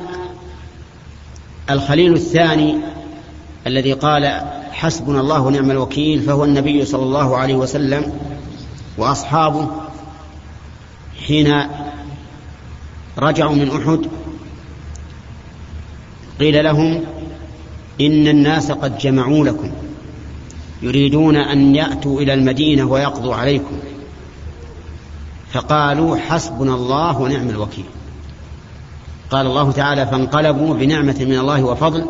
الخليل 1.70 2.14
الثاني 2.14 2.78
الذي 3.68 3.94
قال 3.94 4.42
حسبنا 4.78 5.20
الله 5.20 5.42
ونعم 5.42 5.72
الوكيل 5.72 6.22
فهو 6.22 6.44
النبي 6.44 6.86
صلى 6.86 7.04
الله 7.04 7.38
عليه 7.38 7.56
وسلم 7.56 8.14
وأصحابه 8.98 9.68
حين 11.28 11.54
رجعوا 13.18 13.56
من 13.56 13.70
أحد 13.70 14.08
قيل 16.40 16.64
لهم 16.64 17.04
إن 18.02 18.28
الناس 18.28 18.72
قد 18.72 18.98
جمعوا 18.98 19.46
لكم 19.46 19.72
يريدون 20.82 21.36
أن 21.36 21.76
يأتوا 21.76 22.22
إلى 22.22 22.34
المدينة 22.34 22.84
ويقضوا 22.84 23.36
عليكم. 23.36 23.78
فقالوا 25.54 26.18
حسبنا 26.18 26.76
الله 26.76 27.22
ونعم 27.22 27.50
الوكيل. 27.50 27.86
قال 29.32 29.46
الله 29.46 29.72
تعالى 29.72 30.08
فانقلبوا 30.08 30.74
بنعمة 30.74 31.18
من 31.20 31.38
الله 31.38 31.64
وفضل 31.64 32.06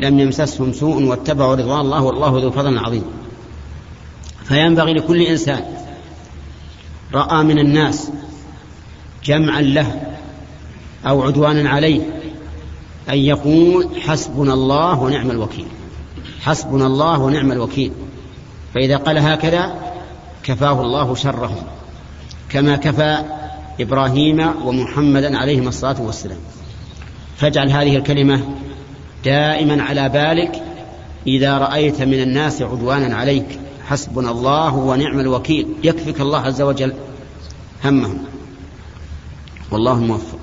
لم 0.00 0.18
يمسسهم 0.18 0.72
سوء 0.72 1.02
واتبعوا 1.02 1.54
رضوان 1.54 1.80
الله 1.80 2.02
والله 2.02 2.42
ذو 2.42 2.50
فضل 2.50 2.78
عظيم. 2.78 3.04
فينبغي 4.44 4.92
لكل 4.92 5.22
إنسان 5.22 5.64
رأى 7.14 7.44
من 7.44 7.58
الناس 7.58 8.10
جمعا 9.24 9.60
له 9.60 10.16
أو 11.06 11.22
عدوانا 11.22 11.70
عليه 11.70 12.00
أن 13.08 13.18
يقول 13.18 14.00
حسبنا 14.00 14.54
الله 14.54 15.00
ونعم 15.00 15.30
الوكيل 15.30 15.66
حسبنا 16.40 16.86
الله 16.86 17.20
ونعم 17.20 17.52
الوكيل. 17.52 17.92
فإذا 18.74 18.96
قال 18.96 19.18
هكذا 19.18 19.74
كفاه 20.42 20.80
الله 20.80 21.14
شرهم 21.14 21.62
كما 22.48 22.76
كفى 22.76 23.24
إبراهيم 23.80 24.50
ومحمدا 24.64 25.38
عليهما 25.38 25.68
الصلاة 25.68 26.02
والسلام. 26.02 26.38
فاجعل 27.36 27.70
هذه 27.70 27.96
الكلمة 27.96 28.44
دائما 29.24 29.82
على 29.82 30.08
بالك 30.08 30.62
إذا 31.26 31.58
رأيت 31.58 32.02
من 32.02 32.22
الناس 32.22 32.62
عدوانا 32.62 33.16
عليك. 33.16 33.60
حسبنا 33.88 34.30
الله 34.30 34.74
ونعم 34.74 35.20
الوكيل. 35.20 35.68
يكفك 35.84 36.20
الله 36.20 36.40
عز 36.40 36.62
وجل 36.62 36.92
همهم. 37.84 38.24
والله 39.72 39.92
الموفق 39.92 40.38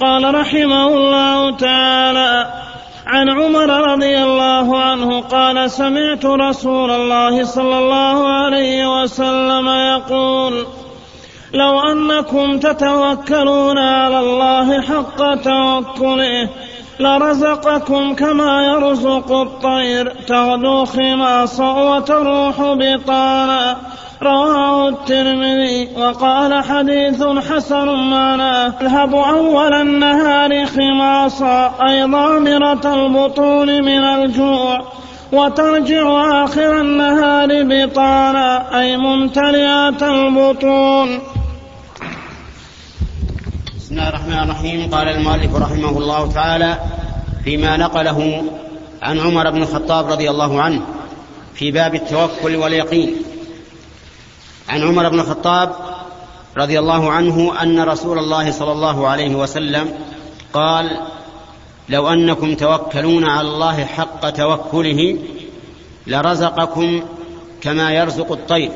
قال 0.00 0.34
رحمه 0.34 0.88
الله 0.88 1.56
تعالى 1.56 2.64
عن 3.06 3.28
عمر 3.30 3.92
رضي 3.92 4.18
الله 4.18 4.78
عنه 4.78 5.20
قال 5.20 5.70
سمعت 5.70 6.24
رسول 6.24 6.90
الله 6.90 7.44
صلى 7.44 7.78
الله 7.78 8.28
عليه 8.28 9.02
وسلم 9.02 9.68
يقول 9.68 10.66
لو 11.54 11.80
أنكم 11.80 12.58
تتوكلون 12.58 13.78
على 13.78 14.18
الله 14.20 14.80
حق 14.80 15.34
توكله 15.34 16.48
لرزقكم 17.00 18.14
كما 18.14 18.66
يرزق 18.66 19.32
الطير. 19.32 20.12
تغدو 20.28 20.84
خماصا 20.84 21.72
وتروح 21.72 22.54
بطانا 22.60 23.76
رواه 24.22 24.88
الترمذي 24.88 25.88
وقال 25.96 26.64
حديث 26.64 27.22
حسن 27.22 27.86
معناه 27.86 28.72
اذهب 28.80 29.14
أول 29.14 29.74
النهار 29.74 30.66
خماصا 30.66 31.74
أي 31.88 32.02
ضامرة 32.02 32.94
البطون 32.94 33.82
من 33.82 34.04
الجوع. 34.04 34.80
وترجع 35.32 36.44
آخر 36.44 36.80
النهار 36.80 37.48
بطانا 37.50 38.80
أي 38.80 38.96
ممتلئة 38.96 40.02
البطون. 40.02 41.20
بسم 43.84 43.94
الله 43.94 44.08
الرحمن 44.08 44.38
الرحيم. 44.38 44.94
قال 44.94 45.08
المؤلف 45.08 45.54
رحمه 45.54 45.98
الله 45.98 46.32
تعالى 46.32 46.78
فيما 47.44 47.76
نقله 47.76 48.44
عن 49.02 49.20
عمر 49.20 49.50
بن 49.50 49.62
الخطاب 49.62 50.10
رضي 50.10 50.30
الله 50.30 50.62
عنه 50.62 50.80
في 51.54 51.70
باب 51.70 51.94
التوكل 51.94 52.56
واليقين. 52.56 53.16
عن 54.68 54.82
عمر 54.82 55.08
بن 55.08 55.20
الخطاب 55.20 55.76
رضي 56.56 56.78
الله 56.78 57.12
عنه 57.12 57.62
أن 57.62 57.80
رسول 57.80 58.18
الله 58.18 58.50
صلى 58.50 58.72
الله 58.72 59.08
عليه 59.08 59.34
وسلم 59.34 59.92
قال 60.52 61.00
لو 61.88 62.08
أنكم 62.08 62.54
توكلون 62.54 63.24
على 63.24 63.48
الله 63.48 63.84
حق 63.84 64.30
توكله 64.30 65.18
لرزقكم 66.06 67.02
كما 67.60 67.92
يرزق 67.92 68.32
الطير. 68.32 68.70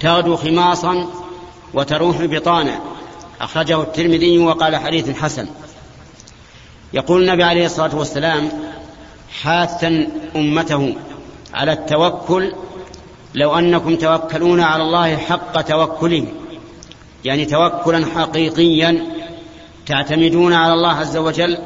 تغدو 0.00 0.36
خماصا 0.36 1.06
وتروح 1.74 2.24
بطانا 2.24 2.93
أخرجه 3.40 3.82
الترمذي 3.82 4.38
وقال 4.38 4.76
حديث 4.76 5.10
حسن. 5.10 5.48
يقول 6.92 7.22
النبي 7.22 7.42
عليه 7.42 7.66
الصلاة 7.66 7.96
والسلام 7.96 8.48
حاثا 9.42 10.08
أمته 10.36 10.94
على 11.54 11.72
التوكل 11.72 12.52
لو 13.34 13.58
أنكم 13.58 13.96
توكلون 13.96 14.60
على 14.60 14.82
الله 14.82 15.16
حق 15.16 15.60
توكله. 15.60 16.26
يعني 17.24 17.44
توكلا 17.44 18.06
حقيقيا 18.06 19.06
تعتمدون 19.86 20.52
على 20.52 20.72
الله 20.72 20.92
عز 20.92 21.16
وجل 21.16 21.58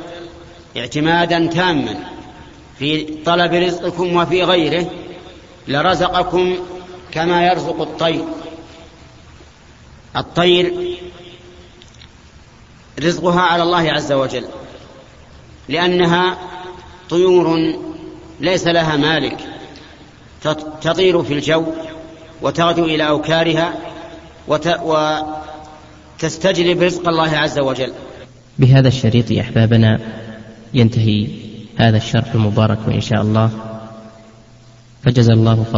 اعتمادا 0.76 1.46
تاما 1.46 1.94
في 2.78 3.04
طلب 3.26 3.52
رزقكم 3.54 4.16
وفي 4.16 4.42
غيره 4.42 4.90
لرزقكم 5.68 6.56
كما 7.12 7.46
يرزق 7.46 7.80
الطير. 7.80 8.24
الطير 10.16 10.96
رزقها 12.98 13.40
على 13.40 13.62
الله 13.62 13.92
عز 13.92 14.12
وجل. 14.12 14.44
لأنها 15.68 16.38
طيور 17.10 17.56
ليس 18.40 18.66
لها 18.66 18.96
مالك. 18.96 19.36
تطير 20.82 21.22
في 21.22 21.34
الجو 21.34 21.64
وتغدو 22.42 22.84
إلى 22.84 23.08
أوكارها 23.08 23.74
وتستجلب 26.18 26.82
رزق 26.82 27.08
الله 27.08 27.36
عز 27.36 27.58
وجل. 27.58 27.92
بهذا 28.58 28.88
الشريط 28.88 29.32
أحبابنا 29.32 30.00
ينتهي 30.74 31.28
هذا 31.76 31.96
الشرح 31.96 32.34
المبارك 32.34 32.78
إن 32.88 33.00
شاء 33.00 33.22
الله. 33.22 33.50
فجزا 35.04 35.32
الله 35.32 35.54
فضل 35.54 35.76